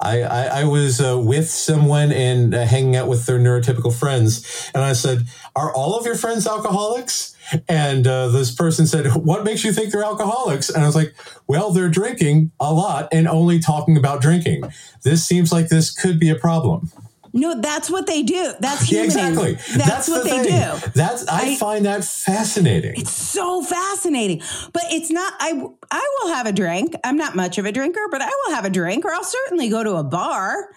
[0.01, 4.71] I, I, I was uh, with someone and uh, hanging out with their neurotypical friends,
[4.73, 7.35] and I said, "Are all of your friends alcoholics?"
[7.69, 11.15] And uh, this person said, "What makes you think they're alcoholics?" And I was like,
[11.49, 14.63] "Well, they're drinking a lot and only talking about drinking.
[15.03, 16.93] This seems like this could be a problem."
[17.39, 18.53] No, that's what they do.
[18.61, 19.55] That's yeah, exactly.
[19.55, 20.81] That's, that's what the they thing.
[20.81, 20.91] do.
[20.95, 22.95] That's I, I, find that fascinating.
[22.97, 24.43] It's so fascinating.
[24.73, 26.95] But it's not I I will have a drink.
[27.05, 29.69] I'm not much of a drinker, but I will have a drink or I'll certainly
[29.69, 30.69] go to a bar.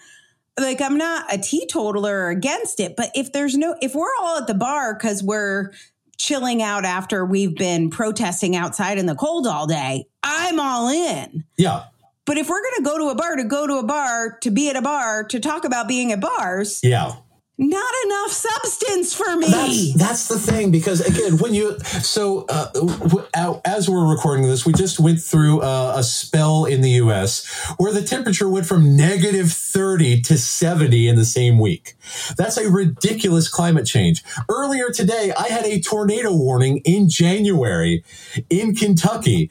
[0.58, 4.46] Like I'm not a teetotaler against it, but if there's no if we're all at
[4.46, 5.72] the bar cuz we're
[6.18, 11.44] chilling out after we've been protesting outside in the cold all day, I'm all in.
[11.56, 11.84] Yeah.
[12.24, 14.50] But if we're going to go to a bar to go to a bar to
[14.50, 17.16] be at a bar to talk about being at bars, yeah,
[17.58, 19.46] not enough substance for me.
[19.46, 24.72] That's, that's the thing because again, when you so uh, as we're recording this, we
[24.72, 27.46] just went through a, a spell in the U.S.
[27.76, 31.94] where the temperature went from negative thirty to seventy in the same week.
[32.36, 34.24] That's a ridiculous climate change.
[34.48, 38.02] Earlier today, I had a tornado warning in January
[38.48, 39.50] in Kentucky,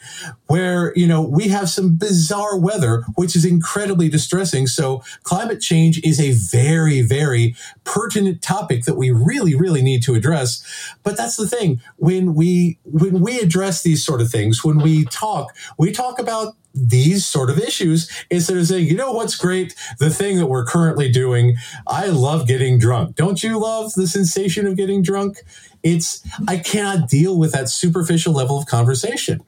[0.52, 4.68] where you know we have some bizarre weather, which is incredibly distressing.
[4.68, 10.14] So climate change is a very, very pertinent topic that we really, really need to
[10.14, 10.62] address.
[11.04, 11.80] But that's the thing.
[11.96, 16.56] When we when we address these sort of things, when we talk, we talk about
[16.74, 19.76] these sort of issues instead of saying, you know what's great?
[20.00, 23.16] The thing that we're currently doing, I love getting drunk.
[23.16, 25.44] Don't you love the sensation of getting drunk?
[25.84, 29.41] It's I cannot deal with that superficial level of conversation.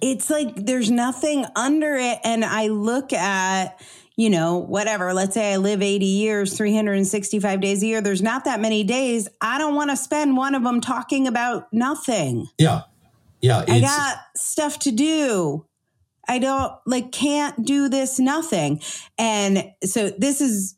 [0.00, 2.18] It's like there's nothing under it.
[2.24, 3.80] And I look at
[4.16, 8.44] you know, whatever, let's say I live 80 years, 365 days a year, there's not
[8.44, 9.28] that many days.
[9.40, 12.46] I don't want to spend one of them talking about nothing.
[12.56, 12.82] Yeah.
[13.40, 13.64] Yeah.
[13.66, 15.66] I got stuff to do.
[16.28, 18.80] I don't like can't do this nothing.
[19.18, 20.76] And so this is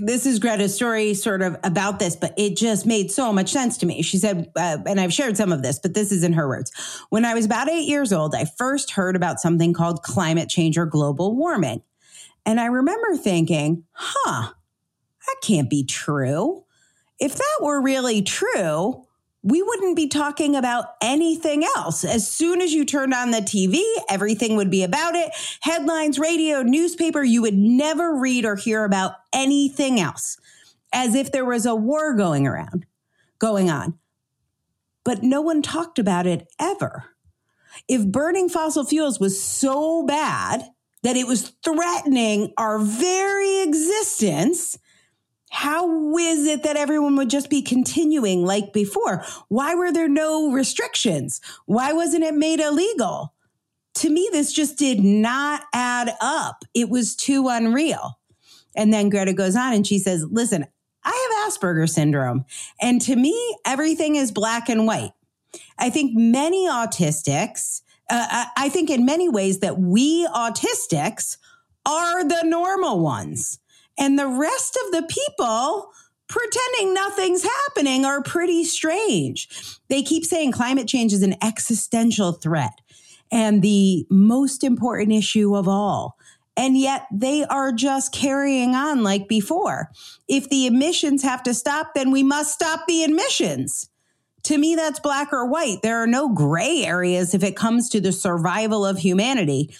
[0.00, 3.76] this is Greta's story sort of about this, but it just made so much sense
[3.78, 4.02] to me.
[4.02, 6.72] She said, uh, and I've shared some of this, but this is in her words.
[7.10, 10.78] When I was about eight years old, I first heard about something called climate change
[10.78, 11.82] or global warming.
[12.46, 14.52] And I remember thinking, huh,
[15.26, 16.64] that can't be true.
[17.20, 19.04] If that were really true,
[19.48, 22.04] we wouldn't be talking about anything else.
[22.04, 25.30] As soon as you turned on the TV, everything would be about it.
[25.60, 30.38] Headlines, radio, newspaper, you would never read or hear about anything else,
[30.92, 32.84] as if there was a war going around,
[33.38, 33.98] going on.
[35.02, 37.04] But no one talked about it ever.
[37.88, 40.64] If burning fossil fuels was so bad,
[41.02, 44.78] that it was threatening our very existence,
[45.50, 49.24] how is it that everyone would just be continuing like before?
[49.48, 51.40] Why were there no restrictions?
[51.66, 53.34] Why wasn't it made illegal?
[53.96, 56.64] To me, this just did not add up.
[56.74, 58.18] It was too unreal.
[58.76, 60.66] And then Greta goes on and she says, Listen,
[61.04, 62.44] I have Asperger's syndrome.
[62.80, 65.12] And to me, everything is black and white.
[65.78, 67.80] I think many autistics
[68.10, 71.36] uh, I think in many ways that we autistics
[71.84, 73.58] are the normal ones.
[73.98, 75.90] And the rest of the people
[76.28, 79.48] pretending nothing's happening are pretty strange.
[79.88, 82.80] They keep saying climate change is an existential threat
[83.30, 86.16] and the most important issue of all.
[86.56, 89.90] And yet they are just carrying on like before.
[90.26, 93.88] If the emissions have to stop, then we must stop the emissions
[94.44, 95.82] to me, that's black or white.
[95.82, 99.74] There are no gray areas if it comes to the survival of humanity.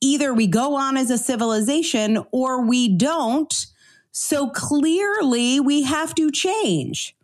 [0.00, 3.66] Either we go on as a civilization or we don't.
[4.12, 7.16] So clearly, we have to change.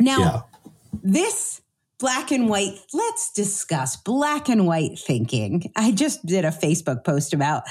[0.00, 0.40] Now, yeah.
[1.02, 1.62] this
[1.98, 5.70] black and white, let's discuss black and white thinking.
[5.76, 7.62] I just did a Facebook post about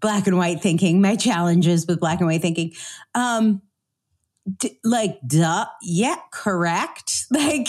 [0.00, 2.72] black and white thinking, my challenges with black and white thinking.
[3.14, 3.62] Um,
[4.58, 7.26] D- like, duh, yeah, correct.
[7.30, 7.68] Like,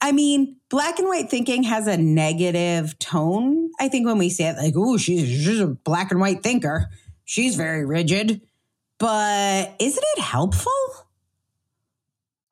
[0.00, 3.70] I mean, black and white thinking has a negative tone.
[3.80, 6.88] I think when we say it, like, oh, she's, she's a black and white thinker,
[7.24, 8.40] she's very rigid.
[8.98, 10.72] But isn't it helpful?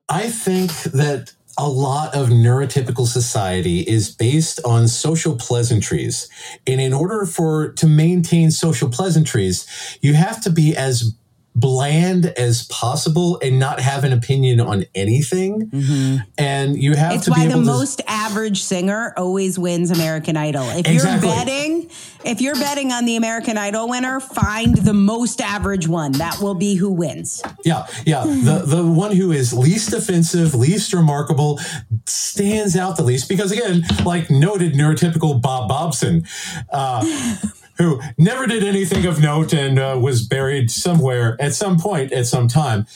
[0.09, 6.28] I think that a lot of neurotypical society is based on social pleasantries.
[6.66, 9.66] And in order for to maintain social pleasantries,
[10.02, 11.14] you have to be as
[11.57, 15.70] bland as possible and not have an opinion on anything.
[15.70, 16.16] Mm-hmm.
[16.37, 20.37] And you have it's to why be the to, most average singer always wins American
[20.37, 20.68] Idol.
[20.68, 21.28] If Exactly.
[21.28, 21.91] you're betting,
[22.24, 26.12] if you're betting on the American Idol winner, find the most average one.
[26.12, 27.43] That will be who wins.
[27.64, 28.24] Yeah, yeah.
[28.24, 31.59] The the one who is least offensive, least remarkable,
[32.05, 36.26] stands out the least because again, like noted neurotypical Bob Bobson,
[36.70, 37.03] uh,
[37.79, 42.27] who never did anything of note and uh, was buried somewhere at some point at
[42.27, 42.87] some time.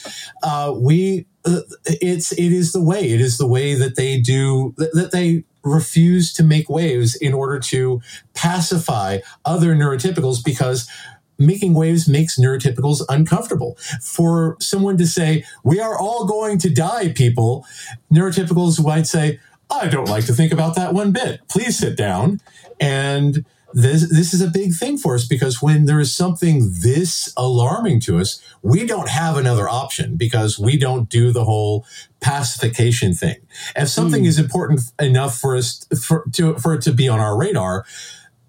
[0.43, 4.73] Uh, we uh, it's it is the way it is the way that they do
[4.77, 8.01] that, that they refuse to make waves in order to
[8.33, 10.89] pacify other neurotypicals because
[11.37, 13.77] making waves makes neurotypicals uncomfortable.
[14.01, 17.65] For someone to say, we are all going to die, people,
[18.11, 21.41] neurotypicals might say, I don't like to think about that one bit.
[21.47, 22.41] Please sit down.
[22.79, 27.33] And this, this is a big thing for us because when there is something this
[27.37, 31.85] alarming to us, we don't have another option because we don't do the whole
[32.19, 33.37] pacification thing.
[33.75, 34.27] If something hmm.
[34.27, 37.85] is important enough for us for, to, for it to be on our radar,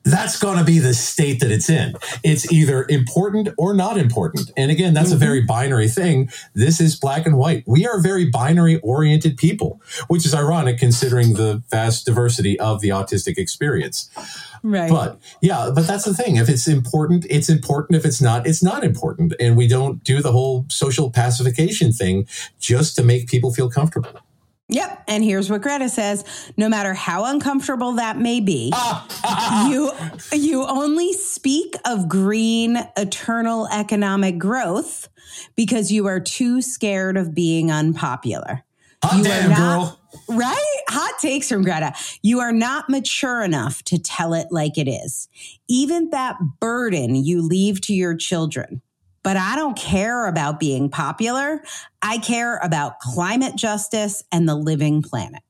[0.05, 1.95] that's going to be the state that it's in.
[2.25, 4.51] It's either important or not important.
[4.57, 5.20] And again, that's a mm-hmm.
[5.20, 6.31] very binary thing.
[6.55, 7.64] This is black and white.
[7.66, 12.89] We are very binary oriented people, which is ironic considering the vast diversity of the
[12.89, 14.11] autistic experience.
[14.62, 14.90] Right.
[14.90, 16.36] But yeah, but that's the thing.
[16.36, 17.96] If it's important, it's important.
[17.98, 19.34] If it's not, it's not important.
[19.40, 22.26] And we don't do the whole social pacification thing
[22.60, 24.20] just to make people feel comfortable.
[24.68, 25.04] Yep.
[25.08, 26.24] And here's what Greta says
[26.56, 28.72] no matter how uncomfortable that may be,
[29.68, 29.90] you
[30.32, 35.08] you only speak of green eternal economic growth
[35.56, 38.62] because you are too scared of being unpopular.
[39.02, 39.98] Hot You damn, not- girl.
[40.28, 40.82] Right?
[40.88, 41.94] Hot takes from Greta.
[42.22, 45.28] You are not mature enough to tell it like it is.
[45.68, 48.82] Even that burden you leave to your children.
[49.22, 51.62] But I don't care about being popular.
[52.02, 55.42] I care about climate justice and the living planet.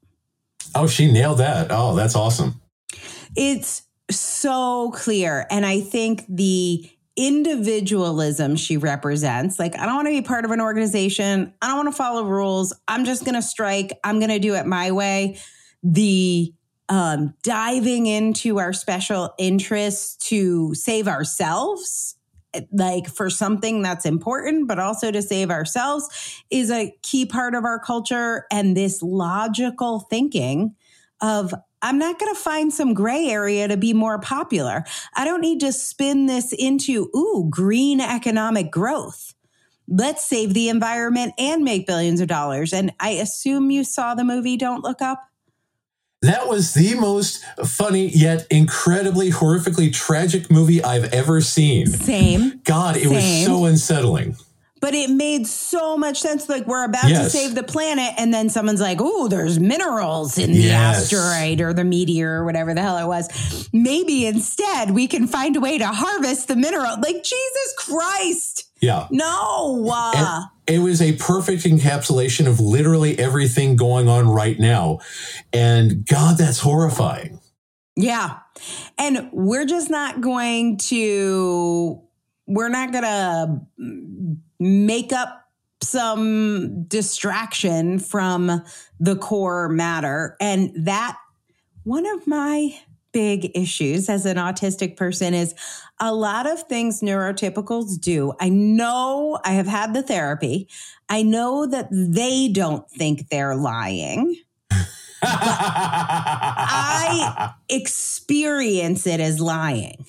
[0.75, 1.69] Oh, she nailed that.
[1.71, 2.61] Oh, that's awesome.
[3.35, 5.47] It's so clear.
[5.51, 10.51] And I think the individualism she represents like, I don't want to be part of
[10.51, 11.53] an organization.
[11.61, 12.75] I don't want to follow rules.
[12.89, 13.99] I'm just going to strike.
[14.03, 15.39] I'm going to do it my way.
[15.83, 16.53] The
[16.89, 22.17] um, diving into our special interests to save ourselves
[22.71, 27.65] like for something that's important, but also to save ourselves is a key part of
[27.65, 28.47] our culture.
[28.51, 30.75] And this logical thinking
[31.21, 34.85] of, I'm not going to find some gray area to be more popular.
[35.15, 39.35] I don't need to spin this into, ooh, green economic growth.
[39.89, 42.73] Let's save the environment and make billions of dollars.
[42.73, 45.21] And I assume you saw the movie Don't Look Up.
[46.23, 51.87] That was the most funny yet incredibly horrifically tragic movie I've ever seen.
[51.89, 52.61] Same.
[52.63, 54.37] God, it was so unsettling.
[54.83, 56.49] But it made so much sense.
[56.49, 60.51] Like we're about to save the planet, and then someone's like, "Oh, there's minerals in
[60.53, 61.11] the Yes.
[61.13, 65.57] asteroid or the meteor or whatever the hell it was." Maybe instead we can find
[65.57, 66.97] a way to harvest the mineral.
[67.01, 69.07] Like Jesus Christ, Yeah.
[69.11, 69.89] no!
[69.91, 70.13] Uh,
[70.67, 74.99] And it was a perfect encapsulation of literally everything going on right now.
[75.53, 77.39] And God, that's horrifying.
[77.95, 78.39] Yeah.
[78.99, 82.01] And we're just not going to,
[82.47, 83.61] we're not going to
[84.63, 85.43] make up
[85.83, 88.63] some distraction from
[89.01, 90.37] the core matter.
[90.41, 91.19] And that,
[91.85, 92.79] one of my
[93.13, 95.55] big issues as an autistic person is
[96.01, 98.33] a lot of things neurotypicals do.
[98.41, 100.69] I know I have had the therapy.
[101.09, 104.37] I know that they don't think they're lying.
[105.23, 110.07] I experience it as lying.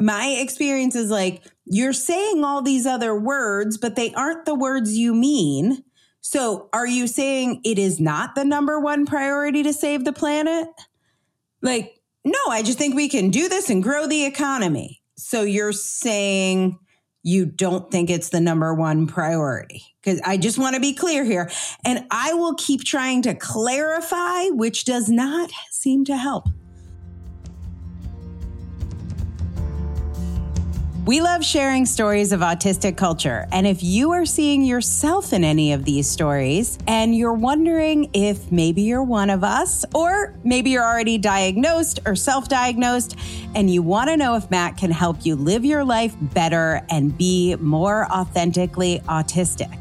[0.00, 4.96] My experience is like, you're saying all these other words, but they aren't the words
[4.96, 5.82] you mean.
[6.20, 10.68] So are you saying it is not the number one priority to save the planet?
[11.62, 15.02] Like, no, I just think we can do this and grow the economy.
[15.16, 16.78] So you're saying
[17.22, 19.82] you don't think it's the number one priority.
[20.02, 21.50] Because I just want to be clear here.
[21.84, 26.46] And I will keep trying to clarify, which does not seem to help.
[31.08, 33.48] We love sharing stories of autistic culture.
[33.50, 38.52] And if you are seeing yourself in any of these stories and you're wondering if
[38.52, 43.16] maybe you're one of us, or maybe you're already diagnosed or self diagnosed,
[43.54, 47.16] and you want to know if Matt can help you live your life better and
[47.16, 49.72] be more authentically autistic,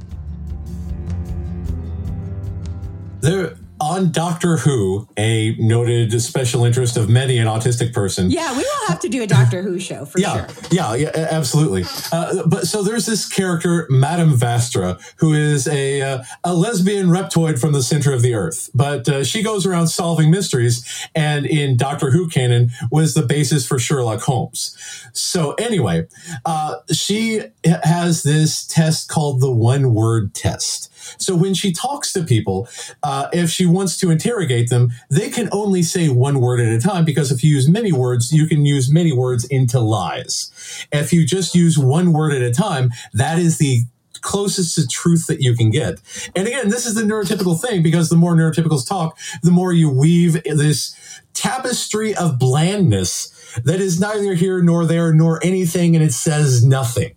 [3.19, 3.57] There
[3.87, 8.29] on Doctor Who, a noted special interest of many an autistic person.
[8.29, 10.67] Yeah, we will have to do a Doctor Who show for yeah, sure.
[10.71, 11.85] Yeah, yeah, absolutely.
[12.11, 17.59] Uh, but so there's this character, Madame Vastra, who is a uh, a lesbian reptoid
[17.59, 18.69] from the center of the earth.
[18.75, 23.65] But uh, she goes around solving mysteries, and in Doctor Who canon was the basis
[23.65, 24.75] for Sherlock Holmes.
[25.13, 26.07] So anyway,
[26.45, 30.91] uh, she has this test called the one word test.
[31.17, 32.67] So when she talks to people,
[33.03, 36.79] uh, if she wants to interrogate them, they can only say one word at a
[36.79, 40.51] time because if you use many words, you can use many words into lies.
[40.91, 43.83] If you just use one word at a time, that is the
[44.21, 45.99] closest to truth that you can get.
[46.35, 49.89] And again, this is the neurotypical thing because the more neurotypicals talk, the more you
[49.89, 50.95] weave this
[51.33, 53.33] tapestry of blandness
[53.63, 57.13] that is neither here nor there nor anything and it says nothing.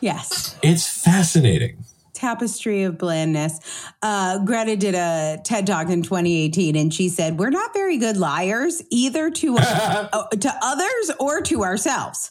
[0.00, 0.56] Yes.
[0.62, 1.84] It's fascinating
[2.20, 3.58] tapestry of blandness.
[4.02, 8.16] Uh, Greta did a TED talk in 2018, and she said, "We're not very good
[8.16, 12.30] liars, either to uh, to others or to ourselves."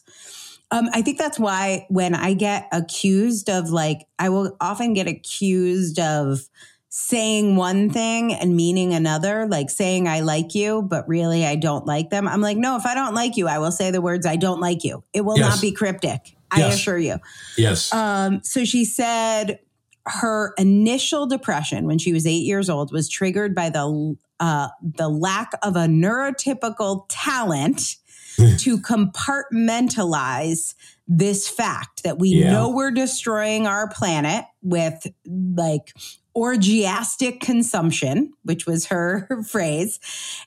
[0.71, 5.07] Um, I think that's why when I get accused of like, I will often get
[5.07, 6.41] accused of
[6.89, 11.87] saying one thing and meaning another, like saying I like you, but really I don't
[11.87, 12.27] like them.
[12.27, 14.59] I'm like, no, if I don't like you, I will say the words I don't
[14.59, 15.03] like you.
[15.11, 15.49] It will Yes.
[15.49, 16.35] not be cryptic.
[16.51, 16.75] I Yes.
[16.75, 17.17] assure you.
[17.57, 17.91] Yes.
[17.93, 19.59] Um, so she said
[20.07, 25.09] her initial depression when she was eight years old was triggered by the uh, the
[25.09, 27.95] lack of a neurotypical talent
[28.57, 30.73] to compartmentalize
[31.07, 32.51] this fact that we Yeah.
[32.51, 35.93] know we're destroying our planet with like
[36.35, 39.99] orgiastic consumption, which was her phrase.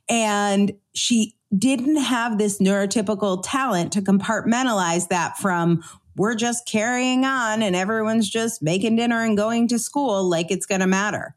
[0.08, 5.82] And she didn't have this neurotypical talent to compartmentalize that from
[6.16, 10.66] we're just carrying on and everyone's just making dinner and going to school like it's
[10.66, 11.34] going to matter.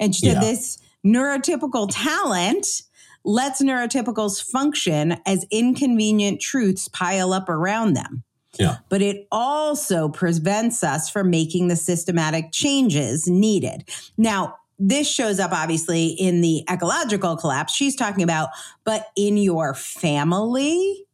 [0.00, 2.82] And she said this neurotypical talent
[3.24, 8.24] lets neurotypicals function as inconvenient truths pile up around them
[8.58, 8.76] yeah.
[8.88, 13.88] but it also prevents us from making the systematic changes needed.
[14.16, 18.50] Now, this shows up obviously in the ecological collapse she's talking about,
[18.84, 21.06] but in your family,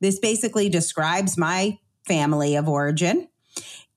[0.00, 1.78] this basically describes my
[2.08, 3.28] family of origin.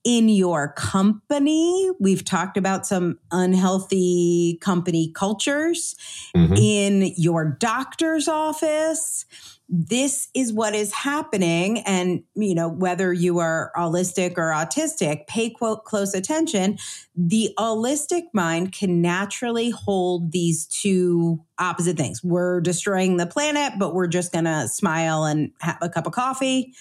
[0.04, 5.96] In your company, we've talked about some unhealthy company cultures
[6.36, 6.58] Mhm.
[6.60, 9.26] in your doctor's office.
[9.70, 11.80] This is what is happening.
[11.82, 16.78] And, you know, whether you are allistic or autistic, pay quote close attention.
[17.16, 22.24] The allistic mind can naturally hold these two opposite things.
[22.24, 26.14] We're destroying the planet, but we're just going to smile and have a cup of
[26.14, 26.74] coffee.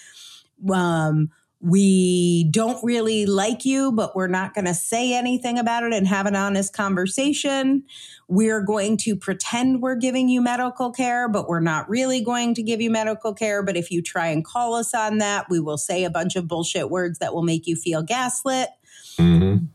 [0.69, 1.29] Um,
[1.63, 6.07] we don't really like you, but we're not going to say anything about it and
[6.07, 7.83] have an honest conversation.
[8.27, 12.63] We're going to pretend we're giving you medical care, but we're not really going to
[12.63, 13.61] give you medical care.
[13.61, 16.47] But if you try and call us on that, we will say a bunch of
[16.47, 18.69] bullshit words that will make you feel gaslit.
[19.17, 19.67] Mhm.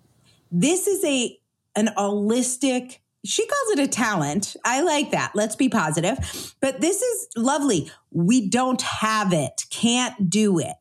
[0.51, 1.39] This is a
[1.77, 4.57] an allistic she calls it a talent.
[4.65, 5.33] I like that.
[5.35, 6.55] Let's be positive.
[6.61, 7.91] But this is lovely.
[8.11, 9.65] We don't have it.
[9.71, 10.77] Can't do it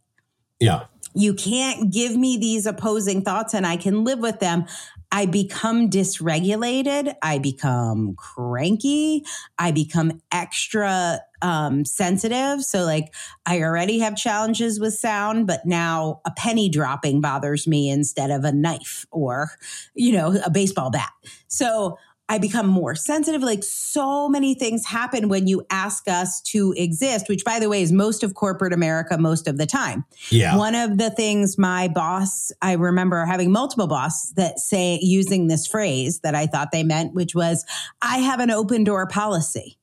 [0.60, 0.86] Yeah.
[1.14, 4.66] you can't give me these opposing thoughts and I can live with them.
[5.12, 7.14] I become dysregulated.
[7.22, 9.24] I become cranky.
[9.58, 12.64] I become extra um, sensitive.
[12.64, 13.14] So, like,
[13.46, 18.44] I already have challenges with sound, but now a penny dropping bothers me instead of
[18.44, 19.52] a knife or,
[19.94, 21.12] you know, a baseball bat.
[21.48, 21.98] So,
[22.28, 23.44] I become more sensitive.
[23.44, 27.82] Like so many things happen when you ask us to exist, which by the way
[27.84, 30.06] is most of corporate America most of the time.
[30.32, 30.58] Yeah.
[30.58, 35.68] One of the things my boss, I remember having multiple bosses that say using this
[35.68, 37.64] phrase that I thought they meant, which was,
[38.02, 39.78] I have an open door policy.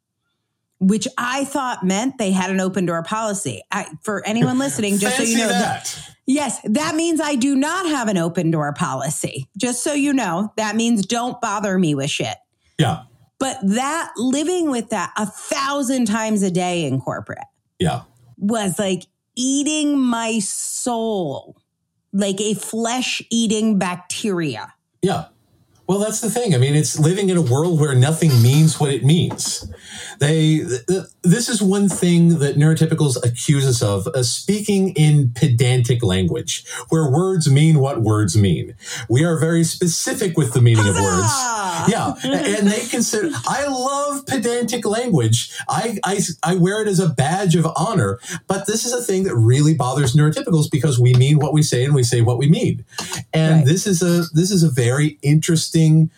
[0.80, 3.62] Which I thought meant they had an open door policy.
[3.70, 6.11] I, for anyone listening, just so you know, that.
[6.26, 9.48] Yes, that means I do not have an open door policy.
[9.56, 12.36] Just so you know, that means don't bother me with shit.
[12.78, 13.02] Yeah.
[13.38, 17.38] But that living with that a thousand times a day in corporate
[17.80, 18.02] Yeah.
[18.38, 19.02] was like
[19.34, 21.56] eating my soul
[22.12, 24.72] like a flesh eating bacteria.
[25.00, 25.26] Yeah.
[25.88, 26.54] Well, that's the thing.
[26.54, 29.68] I mean, it's living in a world where nothing means what it means.
[30.18, 30.58] They,
[30.88, 36.64] th- this is one thing that neurotypicals accuse us of, uh, speaking in pedantic language,
[36.88, 38.74] where words mean what words mean.
[39.08, 41.32] We are very specific with the meaning of words.
[41.88, 43.30] Yeah, and they consider.
[43.46, 45.52] I love pedantic language.
[45.68, 48.18] I, I I wear it as a badge of honor.
[48.46, 51.84] But this is a thing that really bothers neurotypicals because we mean what we say
[51.84, 52.84] and we say what we mean.
[53.32, 53.64] And Right.
[53.66, 56.10] this is a this is a very interesting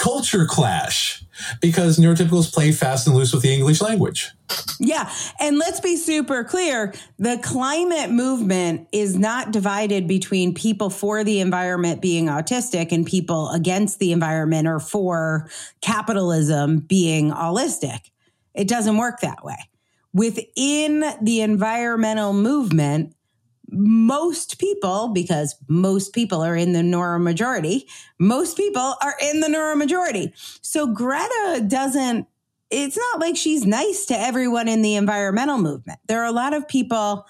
[0.00, 1.22] culture clash
[1.60, 4.30] because neurotypicals play fast and loose with the English language.
[4.78, 5.12] Yeah.
[5.38, 11.40] And let's be super clear the climate movement is not divided between people for the
[11.40, 15.50] environment being autistic and people against the environment or for
[15.82, 18.10] capitalism being allistic.
[18.54, 19.68] It doesn't work that way.
[20.14, 23.14] Within the environmental movement,
[23.72, 27.82] most people, because most people are in the neuromajority,
[28.18, 30.32] most people are in the neuromajority.
[30.62, 32.26] So Greta doesn't
[32.70, 35.98] it's not like she's nice to everyone in the environmental movement.
[36.06, 37.26] There are a lot of people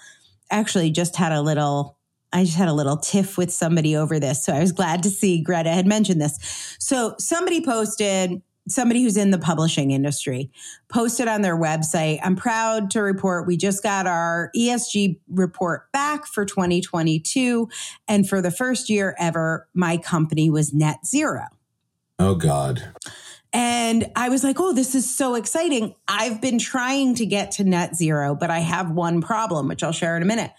[0.51, 1.97] actually just had a little
[2.33, 4.45] I just had a little tiff with somebody over this.
[4.45, 6.77] So I was glad to see Greta had mentioned this.
[6.79, 8.41] So somebody posted
[8.71, 10.51] somebody who's in the publishing industry
[10.89, 12.19] posted on their website.
[12.23, 17.69] I'm proud to report we just got our ESG report back for 2022
[18.07, 21.45] and for the first year ever my company was net zero.
[22.19, 22.83] Oh God.
[23.53, 25.95] And I was like, oh, this is so exciting.
[26.07, 29.91] I've been trying to get to net zero, but I have one problem, which I'll
[29.91, 30.51] share in a minute.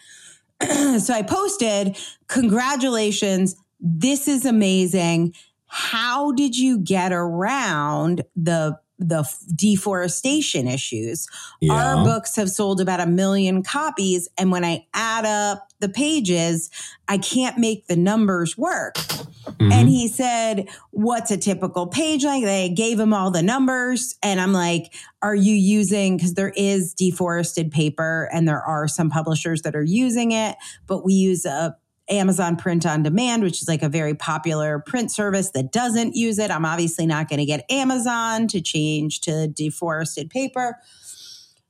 [1.00, 1.96] so I posted,
[2.28, 3.56] congratulations.
[3.80, 5.34] This is amazing.
[5.74, 11.26] How did you get around the the deforestation issues.
[11.60, 11.72] Yeah.
[11.72, 14.28] Our books have sold about a million copies.
[14.38, 16.70] And when I add up the pages,
[17.08, 18.94] I can't make the numbers work.
[18.94, 19.72] Mhm.
[19.72, 22.44] And he said, What's a typical page like?
[22.44, 24.14] They gave him all the numbers.
[24.22, 29.10] And I'm like, Are you using, because there is deforested paper and there are some
[29.10, 30.56] publishers that are using it,
[30.86, 31.76] but we use a
[32.10, 36.38] Amazon print on demand, which is like a very popular print service that doesn't use
[36.38, 36.50] it.
[36.50, 40.78] I'm obviously not going to get Amazon to change to deforested paper.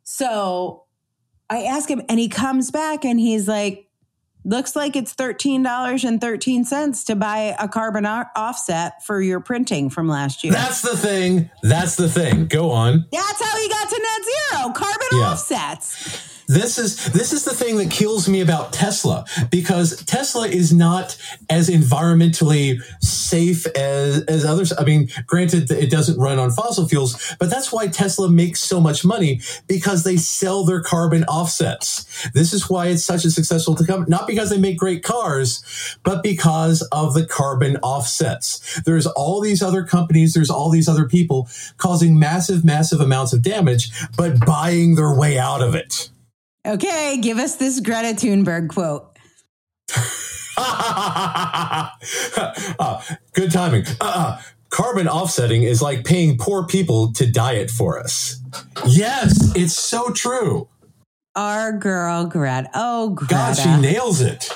[0.05, 0.85] So
[1.51, 3.89] I ask him, and he comes back and he's like,
[4.45, 10.53] looks like it's $13.13 to buy a carbon offset for your printing from last year.
[10.53, 11.49] That's the thing.
[11.63, 12.47] That's the thing.
[12.47, 13.07] Go on.
[13.13, 15.19] That's how he got to net zero carbon Yeah.
[15.33, 16.32] offsets.
[16.53, 21.17] This is this is the thing that kills me about Tesla because Tesla is not
[21.49, 24.71] as environmentally safe as as others.
[24.77, 28.83] I mean, granted it doesn't run on fossil fuels, but that's why Tesla makes so
[28.83, 32.29] much money because they sell their carbon offsets.
[32.35, 36.23] This is why it's such a successful company, not because they make great cars, but
[36.23, 38.79] because of the carbon offsets.
[38.85, 41.49] There's all these other companies, there's all these other people
[41.79, 46.11] causing massive massive amounts of damage but buying their way out of it.
[46.65, 49.09] Okay, give us this Greta Thunberg quote.
[52.79, 53.01] Uh,
[53.33, 53.85] good timing.
[54.01, 54.41] Uh,
[54.71, 58.41] carbon offsetting is like paying poor people to diet for us.
[58.87, 60.69] Yes, it's so true.
[61.35, 62.69] Our girl Greta.
[62.75, 63.35] Oh, Greta.
[63.35, 64.51] God, she nails it.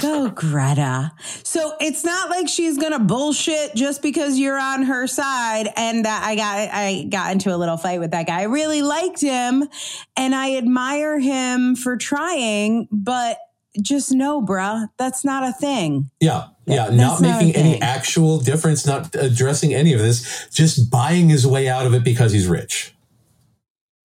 [0.00, 1.12] Go, Greta.
[1.44, 5.68] So it's not like she's gonna bullshit just because you're on her side.
[5.76, 8.40] And that I got I got into a little fight with that guy.
[8.40, 9.66] I really liked him,
[10.14, 12.86] and I admire him for trying.
[12.92, 13.38] But
[13.80, 16.10] just know, bruh, that's not a thing.
[16.20, 21.30] Yeah, yeah, not not making any actual difference, not addressing any of this, just buying
[21.30, 22.94] his way out of it because he's rich.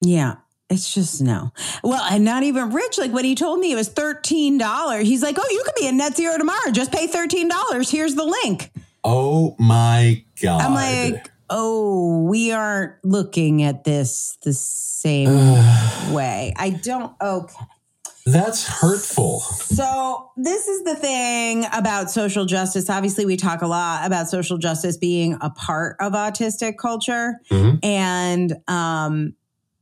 [0.01, 0.35] Yeah.
[0.69, 1.51] It's just no.
[1.83, 2.97] Well, and not even rich.
[2.97, 5.91] Like when he told me it was $13, he's like, oh, you could be a
[5.91, 6.71] net zero tomorrow.
[6.71, 7.91] Just pay $13.
[7.91, 8.71] Here's the link.
[9.03, 10.61] Oh my God.
[10.61, 15.29] I'm like, oh, we aren't looking at this the same
[16.13, 16.53] way.
[16.57, 17.13] I don't.
[17.21, 17.53] Okay.
[18.25, 19.41] that's hurtful.
[19.41, 22.89] So, this is the thing about social justice.
[22.89, 27.35] Obviously, we talk a lot about social justice being a part of autistic culture.
[27.51, 27.85] Mhm.
[27.85, 29.35] And um,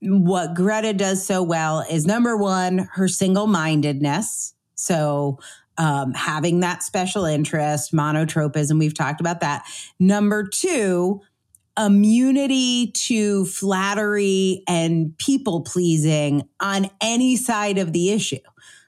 [0.04, 4.54] what Greta does so well is number one, her single mindedness.
[4.76, 5.40] So,
[5.78, 9.66] um, having that special interest, monotropism, we've talked about that.
[10.00, 11.22] Number two,
[11.78, 18.38] immunity to flattery and people pleasing on any side of the issue.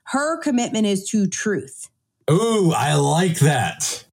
[0.04, 1.90] Her commitment is to truth.
[2.30, 4.05] Ooh, I like that.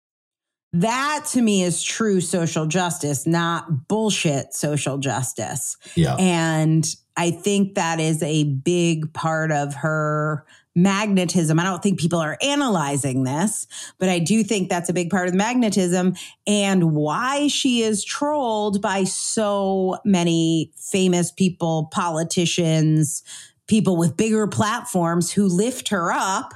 [0.72, 5.76] That to me is true social justice, not bullshit social justice.
[5.94, 6.16] Yeah.
[6.18, 11.58] And I think that is a big part of her magnetism.
[11.58, 13.66] I don't think people are analyzing this,
[13.98, 16.14] but I do think that's a big part of the magnetism
[16.46, 23.22] and why she is trolled by so many famous people, politicians,
[23.66, 26.54] people with bigger platforms who lift her up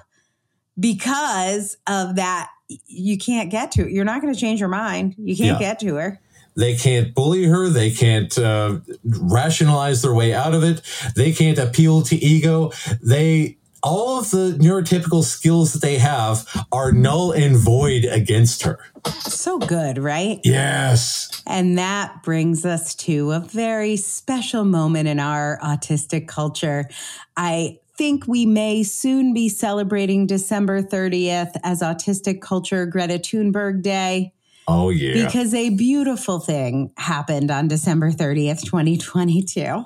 [0.80, 2.48] because of that.
[2.86, 3.88] You can't get to.
[3.88, 5.14] You're not going to change your mind.
[5.18, 5.68] You can't Yeah.
[5.68, 6.20] get to her.
[6.56, 7.68] They can't bully her.
[7.68, 10.80] They can't uh, rationalize their way out of it.
[11.14, 12.72] They can't appeal to ego.
[13.02, 18.78] They all of the neurotypical skills that they have are null and void against her.
[19.20, 20.40] So good, right?
[20.42, 21.30] Yes.
[21.46, 26.88] And that brings us to a very special moment in our autistic culture.
[27.36, 34.32] I think we may soon be celebrating December 30th as Autistic Culture Greta Thunberg Day
[34.68, 35.24] Oh yeah.
[35.24, 39.60] because a beautiful thing happened on December 30th, 2022.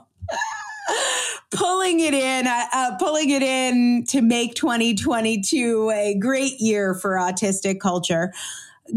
[1.50, 7.16] pulling it in, uh, uh, pulling it in to make 2022 a great year for
[7.16, 8.32] autistic culture.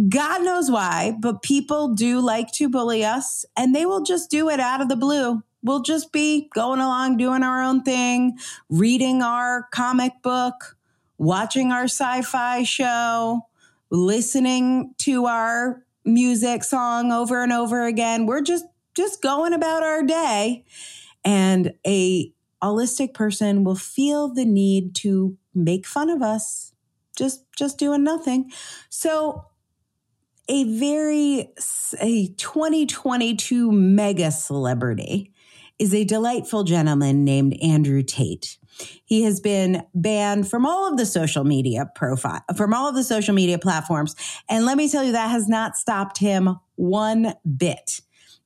[0.09, 4.49] God knows why, but people do like to bully us and they will just do
[4.49, 5.43] it out of the blue.
[5.63, 8.37] We'll just be going along, doing our own thing,
[8.69, 10.77] reading our comic book,
[11.17, 13.47] watching our sci fi show,
[13.89, 18.25] listening to our music song over and over again.
[18.25, 20.65] We're just, just going about our day.
[21.23, 26.73] And a allistic person will feel the need to make fun of us
[27.15, 28.51] just just doing nothing
[28.89, 29.45] so
[30.47, 31.49] a very
[31.99, 35.32] a 2022 mega celebrity
[35.83, 38.57] is a delightful gentleman named Andrew Tate.
[39.03, 43.03] He has been banned from all of the social media profile from all of the
[43.03, 44.15] social media platforms
[44.47, 47.99] and let me tell you that has not stopped him one bit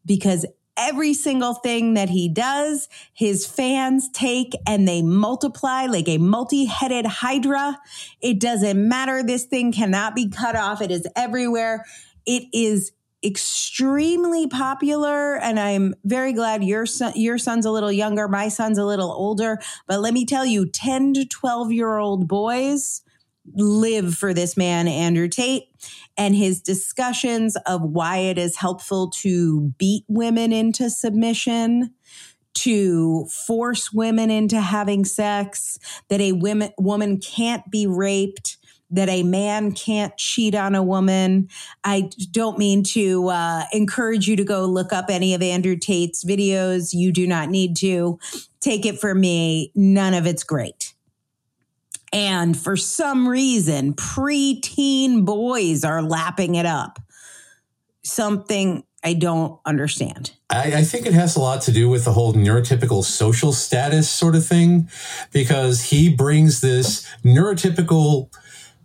[0.04, 6.18] because every single thing that he does, his fans take and they multiply like a
[6.18, 7.80] multi headed hydra.
[8.20, 9.22] It doesn't matter.
[9.22, 10.82] This thing cannot be cut off.
[10.82, 11.86] It is everywhere.
[12.26, 12.92] It is
[13.28, 18.78] extremely popular and I'm very glad your son your son's a little younger my son's
[18.78, 23.02] a little older but let me tell you 10 to 12 year old boys
[23.54, 25.66] live for this man Andrew Tate
[26.18, 31.94] and his discussions of why it is helpful to beat women into submission,
[32.56, 35.78] to force women into having sex,
[36.10, 38.58] that a women, woman can't be raped,
[38.90, 41.50] that a man can't cheat on a woman.
[41.84, 46.24] I don't mean to uh, encourage you to go look up any of Andrew Tate's
[46.24, 46.94] videos.
[46.94, 48.18] You do not need to.
[48.62, 50.94] Take it from me, none of it's great.
[52.14, 57.00] And for some reason, preteen boys are lapping it up.
[58.04, 60.32] Something I don't understand.
[60.50, 64.10] I, I think it has a lot to do with the whole neurotypical social status
[64.10, 64.90] sort of thing,
[65.34, 68.34] because he brings this neurotypical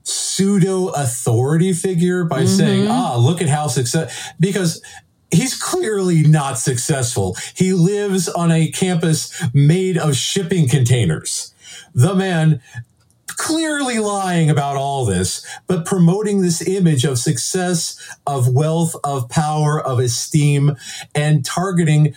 [0.04, 4.82] pseudo authority figure by saying, ah, look at how success, because
[5.30, 7.36] he's clearly not successful.
[7.54, 11.54] He lives on a campus made of shipping containers.
[11.94, 12.60] The man
[13.26, 17.96] clearly lying about all this, but promoting this image of success,
[18.26, 20.76] of wealth, of power, of esteem,
[21.14, 22.14] and targeting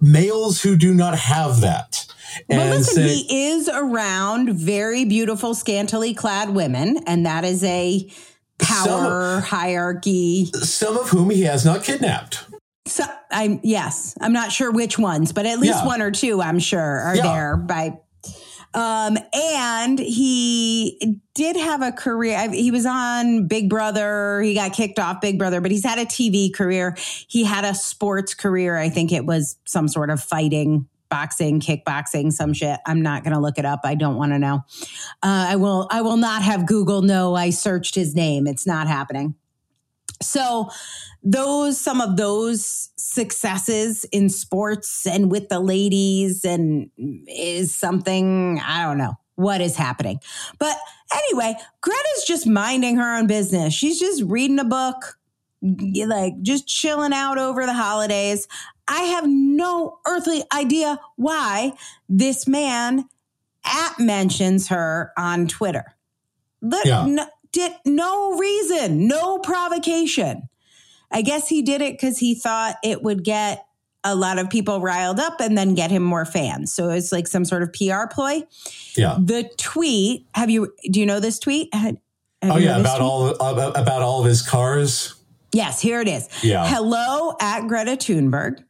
[0.00, 2.05] males who do not have that.
[2.48, 7.62] But And listen, say- he is around very beautiful, scantily clad women, and that is
[7.64, 8.08] a
[8.58, 10.50] power hierarchy.
[10.62, 12.44] some of whom he has not kidnapped.
[12.86, 15.86] So I'm yes, I'm not sure which ones, but at least Yeah.
[15.86, 17.22] one or two I'm sure are Yeah.
[17.22, 17.98] there by
[18.74, 24.98] um and he did have a career he was on Big Brother, he got kicked
[24.98, 26.96] off Big Brother, but he's had a TV career.
[27.26, 28.76] He had a sports career.
[28.78, 32.78] I think it was some sort of fighting boxing, kickboxing, some shit.
[32.86, 33.80] I'm not going to look it up.
[33.84, 34.64] I don't want to know.
[35.22, 38.46] Uh, I will I will not have Google know I searched his name.
[38.46, 39.34] It's not happening.
[40.22, 40.70] So
[41.22, 46.90] those some of those successes in sports and with the ladies and
[47.26, 50.18] is something I don't know what is happening.
[50.58, 50.76] But
[51.12, 53.74] anyway, Greta's just minding her own business.
[53.74, 55.18] She's just reading a book,
[55.62, 58.48] like just chilling out over the holidays.
[58.88, 61.72] I have no earthly idea why
[62.08, 63.08] this man
[63.64, 65.96] at mentions her on Twitter.
[66.62, 67.06] The- Yeah.
[67.06, 70.48] no, did no reason, no provocation.
[71.10, 73.64] I guess he did it because he thought it would get
[74.04, 76.72] a lot of people riled up and then get him more fans.
[76.72, 78.42] So it's like some sort of PR ploy.
[78.96, 79.16] Yeah.
[79.18, 81.72] The tweet, have you do you know this tweet?
[81.74, 81.96] Have
[82.42, 83.08] Oh yeah, about tweet?
[83.08, 85.14] all about, about all of his cars.
[85.52, 86.28] Yes, here it is.
[86.42, 86.66] Yeah.
[86.68, 88.62] Hello at Greta Thunberg.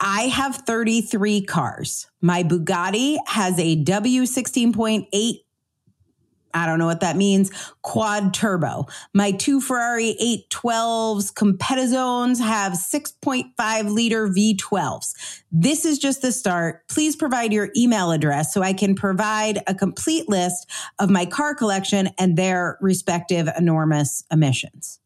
[0.00, 2.06] I have 33 cars.
[2.20, 5.40] My Bugatti has a W16.8
[6.56, 7.50] I don't know what that means.
[7.82, 8.86] Quad turbo.
[9.12, 10.16] My two Ferrari
[10.50, 15.42] 812s Competiziones have 6.5 liter V12s.
[15.52, 16.88] This is just the start.
[16.88, 21.54] Please provide your email address so I can provide a complete list of my car
[21.54, 24.98] collection and their respective enormous emissions.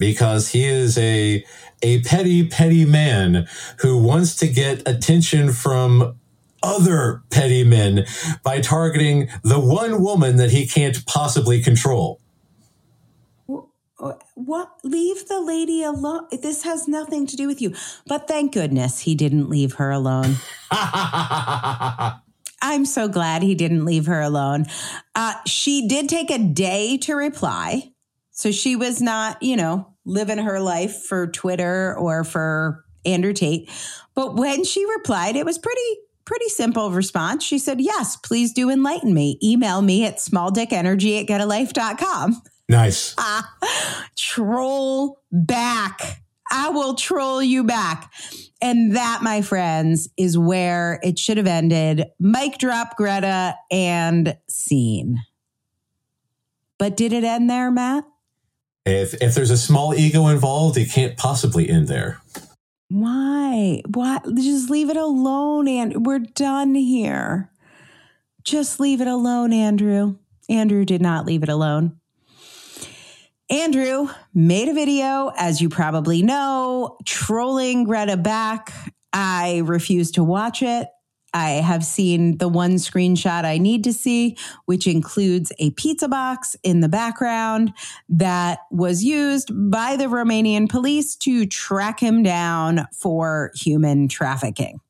[0.00, 1.44] Because he is a
[1.82, 3.46] a petty, petty man
[3.78, 6.18] who wants to get attention from
[6.62, 8.06] other petty men
[8.42, 12.20] by targeting the one woman that he can't possibly control.
[14.34, 14.70] What?
[14.82, 16.26] Leave the lady alone.
[16.30, 17.74] This has nothing to do with you.
[18.06, 20.36] But thank goodness he didn't leave her alone.
[22.62, 24.66] I'm so glad he didn't leave her alone.
[25.14, 27.92] Uh, she did take a day to reply.
[28.30, 33.70] So she was not, you know, living her life for Twitter or for Andrew Tate.
[34.14, 37.42] But when she replied, it was pretty pretty simple response.
[37.42, 39.38] She said, Yes, please do enlighten me.
[39.42, 42.42] Email me at smalldickenergy at getalife.com.
[42.68, 43.14] Nice.
[43.18, 43.56] Ah,
[44.16, 46.22] troll back.
[46.50, 48.12] I will troll you back.
[48.62, 52.06] And that, my friends, is where it should have ended.
[52.18, 55.18] Mic drop Greta and scene.
[56.78, 58.04] But did it end there, Matt?
[58.86, 62.20] If if there's a small ego involved, it can't possibly end there.
[62.88, 63.82] Why?
[63.86, 64.18] Why?
[64.34, 67.50] Just leave it alone, and we're done here.
[68.42, 70.16] Just leave it alone, Andrew.
[70.48, 72.00] Andrew did not leave it alone.
[73.50, 78.72] Andrew made a video, as you probably know, trolling Greta back.
[79.12, 80.88] I refuse to watch it.
[81.32, 86.56] I have seen the one screenshot I need to see, which includes a pizza box
[86.62, 87.72] in the background
[88.08, 94.80] that was used by the Romanian police to track him down for human trafficking.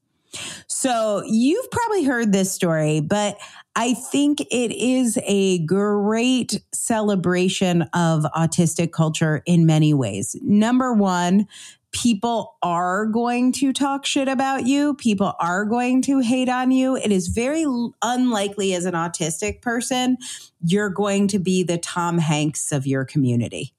[0.66, 3.36] So you've probably heard this story, but
[3.76, 10.36] I think it is a great celebration of autistic culture in many ways.
[10.43, 11.47] Number one,
[11.93, 14.95] people are going to talk shit about you.
[14.95, 16.97] People are going to hate on you.
[16.97, 17.64] It is very
[18.03, 20.16] unlikely as an autistic person,
[20.64, 23.74] you're going to be the Tom Hanks of your community.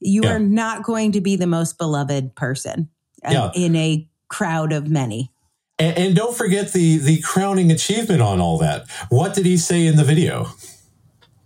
[0.00, 0.34] You yeah.
[0.34, 2.88] are not going to be the most beloved person
[3.24, 3.50] uh, yeah.
[3.54, 5.30] in a crowd of many.
[5.78, 8.88] And, and don't forget the the crowning achievement on all that.
[9.08, 10.48] What did he say in the video?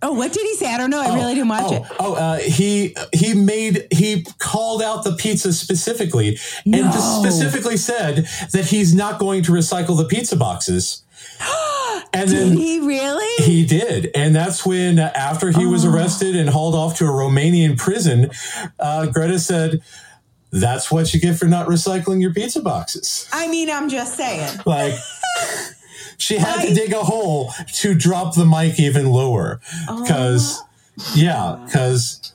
[0.01, 0.73] Oh, what did he say?
[0.73, 1.01] I don't know.
[1.01, 1.83] I oh, really didn't watch oh, it.
[1.99, 6.79] Oh, uh, he he made he called out the pizza specifically no.
[6.79, 11.03] and specifically said that he's not going to recycle the pizza boxes.
[12.13, 13.43] and did then he really?
[13.43, 15.69] He did, and that's when uh, after he oh.
[15.69, 18.31] was arrested and hauled off to a Romanian prison,
[18.79, 19.81] uh, Greta said.
[20.51, 23.29] That's what you get for not recycling your pizza boxes.
[23.31, 24.49] I mean, I'm just saying.
[24.65, 24.95] Like,
[26.17, 26.67] she had right?
[26.69, 31.13] to dig a hole to drop the mic even lower because, oh.
[31.15, 32.33] yeah, because.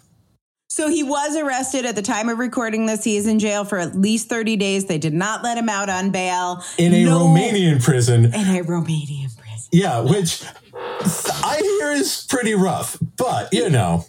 [0.68, 3.04] So he was arrested at the time of recording this.
[3.04, 4.86] He is in jail for at least 30 days.
[4.86, 6.64] They did not let him out on bail.
[6.78, 8.24] In a no, Romanian prison.
[8.24, 9.68] In a Romanian prison.
[9.70, 10.42] Yeah, which
[10.74, 14.04] I hear is pretty rough, but you know.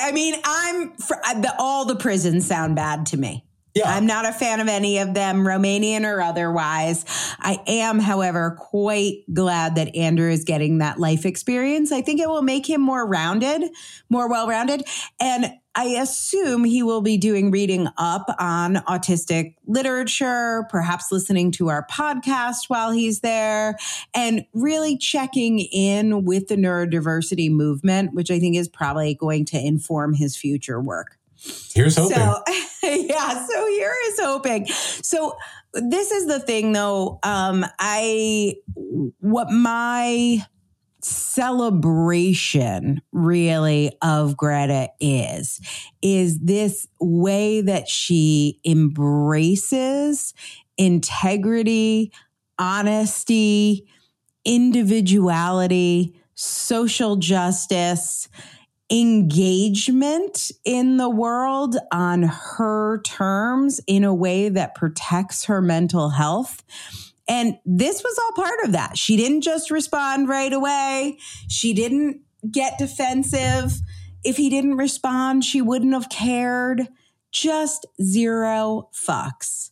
[0.00, 3.44] I mean, I'm for, the, all the prisons sound bad to me.
[3.74, 3.90] Yeah.
[3.90, 7.06] I'm not a fan of any of them, Romanian or otherwise.
[7.38, 11.90] I am, however, quite glad that Andrew is getting that life experience.
[11.90, 13.70] I think it will make him more rounded,
[14.10, 14.84] more well rounded.
[15.18, 21.70] And I assume he will be doing reading up on autistic literature, perhaps listening to
[21.70, 23.78] our podcast while he's there,
[24.14, 29.58] and really checking in with the neurodiversity movement, which I think is probably going to
[29.58, 31.18] inform his future work.
[31.74, 32.16] Here's hoping.
[32.16, 32.42] So,
[32.82, 34.66] yeah, so here is hoping.
[34.66, 35.36] So
[35.74, 37.18] this is the thing though.
[37.22, 38.56] Um, I
[39.18, 40.46] what my
[41.04, 45.60] celebration really of Greta is
[46.00, 50.32] is this way that she embraces
[50.78, 52.12] integrity,
[52.58, 53.88] honesty,
[54.44, 58.28] individuality, social justice,
[58.92, 66.62] engagement in the world on her terms in a way that protects her mental health.
[67.26, 68.98] And this was all part of that.
[68.98, 71.18] She didn't just respond right away.
[71.48, 72.20] She didn't
[72.50, 73.72] get defensive.
[74.24, 76.88] If he didn't respond, she wouldn't have cared.
[77.30, 79.70] Just zero fucks.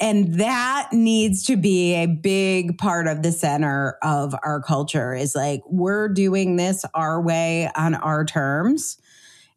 [0.00, 5.34] And that needs to be a big part of the center of our culture is
[5.34, 8.96] like, we're doing this our way on our terms.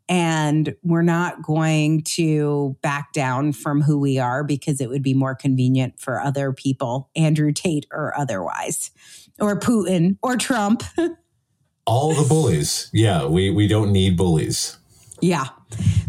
[0.10, 5.14] And we're not going to back down from who we are because it would be
[5.14, 8.92] more convenient for other people, Andrew Tate or otherwise,
[9.40, 10.84] or Putin or Trump.
[11.86, 12.90] All the bullies.
[12.92, 14.78] Yeah, we, we don't need bullies.
[15.24, 15.46] Yeah.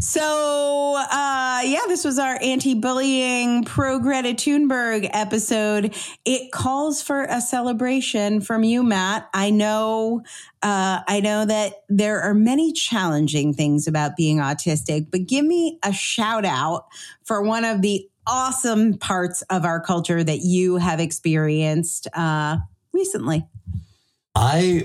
[0.01, 5.95] So, uh, yeah, this was our anti bullying pro Greta Thunberg episode.
[6.25, 9.29] It calls for a celebration from you, Matt.
[9.33, 10.25] I know,
[10.65, 15.79] uh, I know that there are many challenging things about being autistic, but give me
[15.85, 16.87] a shout out
[17.23, 22.57] for one of the awesome parts of our culture that you have experienced uh,
[22.93, 23.47] recently.
[24.35, 24.83] I,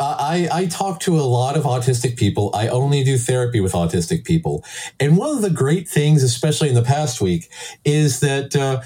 [0.00, 2.50] I, I talk to a lot of autistic people.
[2.54, 4.64] I only do therapy with autistic people.
[4.98, 7.50] And one of the great things, especially in the past week,
[7.84, 8.82] is that uh,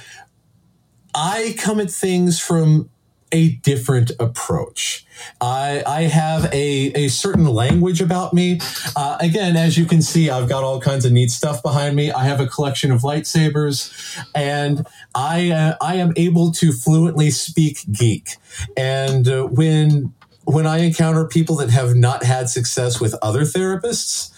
[1.15, 2.91] I come at things from
[3.33, 5.05] a different approach.
[5.41, 8.61] I, I have a, a certain language about me.
[8.95, 12.13] Uh, again, as you can see, I've got all kinds of neat stuff behind me.
[12.13, 17.81] I have a collection of lightsabers, and I uh, I am able to fluently speak
[17.91, 18.37] geek.
[18.77, 20.15] And uh, when
[20.45, 24.31] when I encounter people that have not had success with other therapists,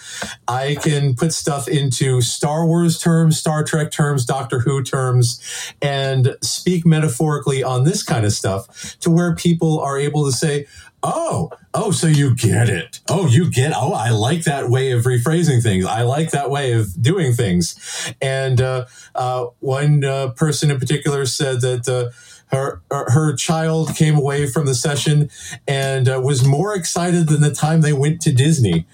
[0.48, 5.40] I can put stuff into Star Wars terms, Star Trek terms, Doctor Who terms,
[5.82, 10.66] and speak metaphorically on this kind of stuff to where people are able to say,
[11.02, 13.00] Oh, oh, so you get it.
[13.08, 15.84] Oh, you get, oh, I like that way of rephrasing things.
[15.84, 18.12] I like that way of doing things.
[18.20, 22.10] And uh, uh, one uh, person in particular said that uh,
[22.52, 25.30] her her child came away from the session
[25.66, 28.86] and uh, was more excited than the time they went to Disney.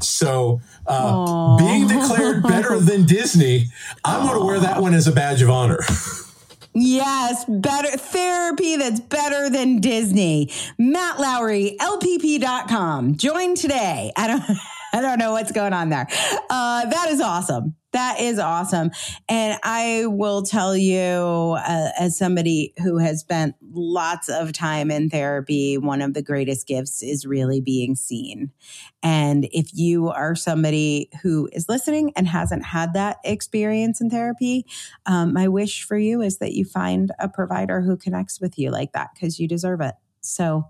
[0.00, 3.66] So, uh, being declared better than Disney,
[4.04, 5.80] I'm going to wear that one as a badge of honor.
[6.72, 10.50] Yes, better therapy that's better than Disney.
[10.78, 13.16] Matt Lowry, LPP.com.
[13.16, 14.12] Join today.
[14.16, 14.42] I don't
[14.92, 16.06] I don't know what's going on there.
[16.48, 17.76] Uh, that is awesome.
[17.92, 18.90] That is awesome.
[19.28, 25.10] And I will tell you, uh, as somebody who has spent lots of time in
[25.10, 28.52] therapy, one of the greatest gifts is really being seen.
[29.02, 34.66] And if you are somebody who is listening and hasn't had that experience in therapy,
[35.06, 38.70] um, my wish for you is that you find a provider who connects with you
[38.70, 39.94] like that because you deserve it.
[40.20, 40.68] So,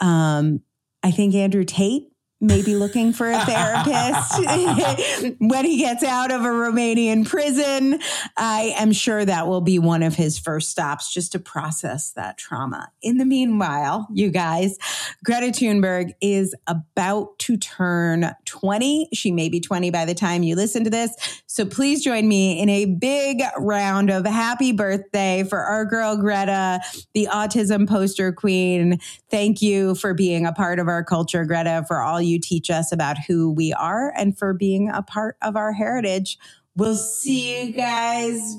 [0.00, 0.60] um,
[1.04, 2.08] I think Andrew Tate
[2.40, 4.38] maybe looking for a therapist
[5.40, 7.98] when he gets out of a Romanian prison.
[8.36, 12.38] I am sure that will be one of his first stops just to process that
[12.38, 12.92] trauma.
[13.02, 14.78] In the meanwhile, you guys,
[15.24, 19.08] Greta Thunberg is about to turn 20.
[19.12, 21.42] She may be 20 by the time you listen to this.
[21.46, 26.80] So please join me in a big round of happy birthday for our girl Greta,
[27.14, 29.00] the autism poster queen.
[29.30, 32.90] Thank you for being a part of our culture, Greta, for all you teach us
[32.90, 36.36] about who we are and for being a part of our heritage.
[36.74, 38.56] We'll see you guys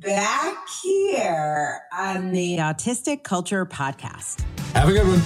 [0.00, 4.42] back here on the Autistic Culture Podcast.
[4.74, 5.20] Have a good one.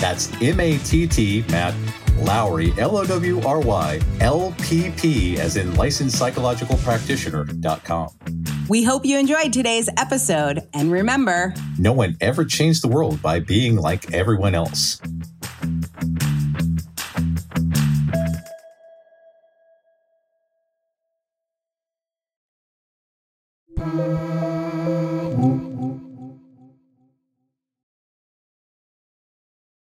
[0.00, 1.74] That's M A T T, Matt
[2.18, 8.08] Lowry, L O W R Y, L P P, as in licensed psychological practitioner.com.
[8.68, 10.68] We hope you enjoyed today's episode.
[10.74, 15.00] And remember, no one ever changed the world by being like everyone else.